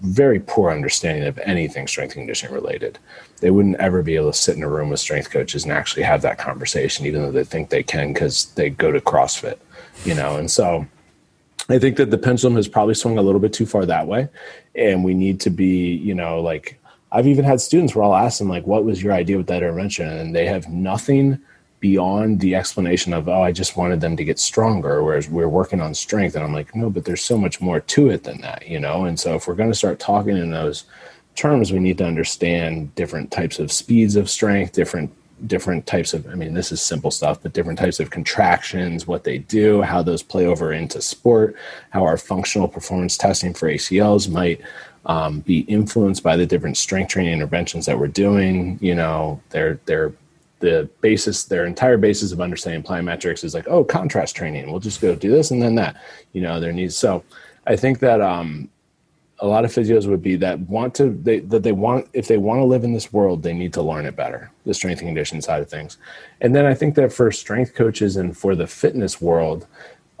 [0.00, 2.98] very poor understanding of anything strength conditioning related.
[3.40, 6.04] They wouldn't ever be able to sit in a room with strength coaches and actually
[6.04, 9.58] have that conversation, even though they think they can because they go to CrossFit,
[10.04, 10.36] you know.
[10.36, 10.86] And so
[11.68, 14.28] I think that the pendulum has probably swung a little bit too far that way.
[14.74, 16.78] And we need to be, you know, like
[17.16, 19.62] I've even had students where I'll ask them like, "What was your idea with that
[19.62, 21.38] intervention?" and they have nothing
[21.80, 25.80] beyond the explanation of, "Oh, I just wanted them to get stronger," whereas we're working
[25.80, 28.68] on strength, and I'm like, "No, but there's so much more to it than that,"
[28.68, 29.06] you know.
[29.06, 30.84] And so if we're going to start talking in those
[31.34, 35.10] terms, we need to understand different types of speeds of strength, different
[35.46, 39.24] different types of i mean this is simple stuff but different types of contractions what
[39.24, 41.54] they do how those play over into sport
[41.90, 44.60] how our functional performance testing for acls might
[45.06, 48.78] um, be influenced by the different strength training interventions that we're doing.
[48.82, 50.12] You know, they're they're
[50.58, 54.70] the basis, their entire basis of understanding plyometrics is like, oh, contrast training.
[54.70, 55.96] We'll just go do this and then that.
[56.32, 57.24] You know, there needs so.
[57.66, 58.68] I think that um,
[59.40, 62.38] a lot of physios would be that want to they that they want if they
[62.38, 65.08] want to live in this world, they need to learn it better, the strength and
[65.08, 65.98] conditioning side of things.
[66.40, 69.66] And then I think that for strength coaches and for the fitness world,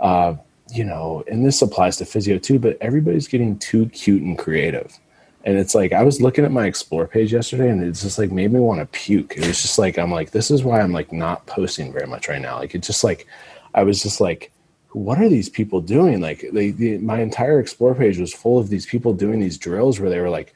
[0.00, 0.34] uh,
[0.70, 4.98] you know, and this applies to physio too, but everybody's getting too cute and creative.
[5.44, 8.32] And it's like I was looking at my explore page yesterday and it's just like
[8.32, 9.36] made me want to puke.
[9.36, 12.28] It was just like I'm like, this is why I'm like not posting very much
[12.28, 12.56] right now.
[12.56, 13.26] Like it just like
[13.72, 14.50] I was just like,
[14.96, 16.22] what are these people doing?
[16.22, 20.00] Like they, the, my entire explore page was full of these people doing these drills
[20.00, 20.54] where they were like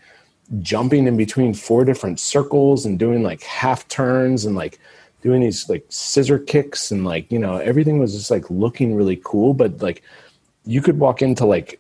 [0.61, 4.81] jumping in between four different circles and doing like half turns and like
[5.21, 9.21] doing these like scissor kicks and like you know everything was just like looking really
[9.23, 10.03] cool but like
[10.65, 11.79] you could walk into like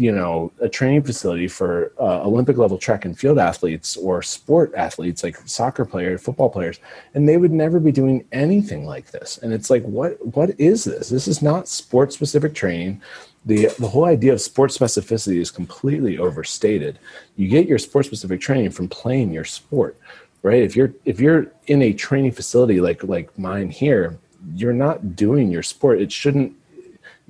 [0.00, 4.72] you know a training facility for uh, olympic level track and field athletes or sport
[4.74, 6.80] athletes like soccer players football players
[7.14, 10.84] and they would never be doing anything like this and it's like what what is
[10.84, 13.00] this this is not sport specific training
[13.46, 16.98] the the whole idea of sport specificity is completely overstated.
[17.36, 19.96] You get your sport specific training from playing your sport,
[20.42, 20.62] right?
[20.62, 24.18] If you're if you're in a training facility like like mine here,
[24.54, 26.00] you're not doing your sport.
[26.00, 26.54] It shouldn't.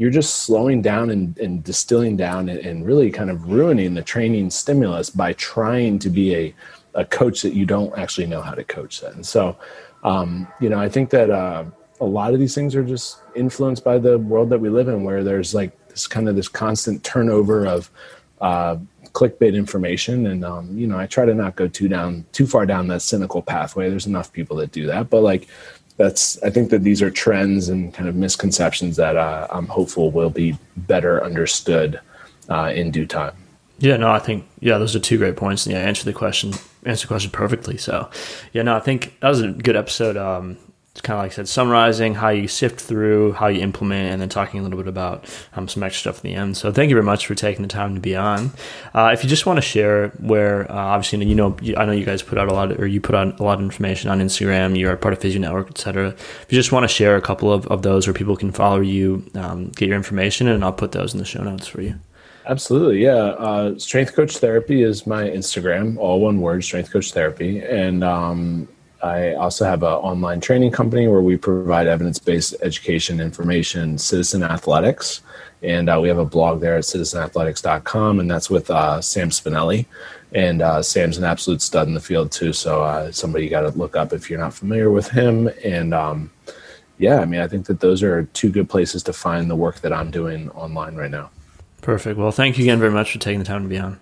[0.01, 4.03] You're just slowing down and, and distilling down and, and really kind of ruining the
[4.14, 6.55] training stimulus by trying to be a
[6.94, 9.14] a coach that you don't actually know how to coach that.
[9.14, 9.57] And so,
[10.03, 11.64] um, you know, I think that uh,
[12.01, 15.05] a lot of these things are just influenced by the world that we live in,
[15.05, 17.90] where there's like this kind of this constant turnover of
[18.40, 18.76] uh,
[19.12, 20.26] clickbait information.
[20.26, 23.03] And um, you know, I try to not go too down too far down that
[23.03, 23.88] cynical pathway.
[23.90, 25.46] There's enough people that do that, but like
[26.01, 30.11] that's I think that these are trends and kind of misconceptions that uh, I'm hopeful
[30.11, 32.01] will be better understood
[32.48, 33.34] uh, in due time.
[33.78, 35.66] Yeah, no, I think yeah, those are two great points.
[35.66, 36.55] And yeah, answer the question,
[36.86, 37.76] answer the question perfectly.
[37.76, 38.11] So,
[38.55, 40.16] yeah, no, I think that was a good episode.
[40.16, 40.57] Um,
[41.03, 44.28] kind of like I said, summarizing how you sift through, how you implement, and then
[44.28, 45.24] talking a little bit about
[45.55, 46.57] um, some extra stuff in the end.
[46.57, 48.53] So thank you very much for taking the time to be on.
[48.94, 52.05] Uh, if you just want to share where, uh, obviously, you know, I know you
[52.05, 54.20] guys put out a lot, of, or you put out a lot of information on
[54.20, 54.78] Instagram.
[54.78, 56.09] You're part of Physio Network, etc.
[56.09, 58.80] If you just want to share a couple of, of those where people can follow
[58.80, 61.94] you, um, get your information, and I'll put those in the show notes for you.
[62.46, 63.12] Absolutely, yeah.
[63.12, 68.66] Uh, Strength Coach Therapy is my Instagram, all one word, Strength Coach Therapy, and um,
[69.03, 74.42] I also have an online training company where we provide evidence based education information, Citizen
[74.42, 75.22] Athletics.
[75.62, 79.84] And uh, we have a blog there at citizenathletics.com, and that's with uh, Sam Spinelli.
[80.32, 82.53] And uh, Sam's an absolute stud in the field, too.
[82.53, 85.51] So, uh, somebody you got to look up if you're not familiar with him.
[85.64, 86.30] And um,
[87.01, 89.80] yeah, I mean, I think that those are two good places to find the work
[89.80, 91.30] that I'm doing online right now.
[91.80, 92.18] Perfect.
[92.18, 93.98] Well, thank you again very much for taking the time to be on.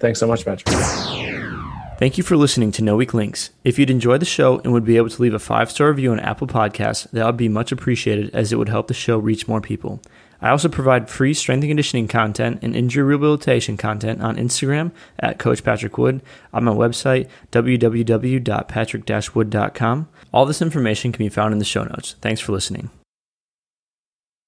[0.00, 1.61] Thanks so much, Patrick.
[2.02, 3.50] Thank you for listening to No Weak Links.
[3.62, 6.10] If you'd enjoyed the show and would be able to leave a five star review
[6.10, 9.46] on Apple Podcasts, that would be much appreciated as it would help the show reach
[9.46, 10.02] more people.
[10.40, 14.90] I also provide free strength and conditioning content and injury rehabilitation content on Instagram
[15.20, 16.22] at Coach Patrick Wood,
[16.52, 20.08] on my website, www.patrick-wood.com.
[20.32, 22.16] All this information can be found in the show notes.
[22.20, 22.90] Thanks for listening.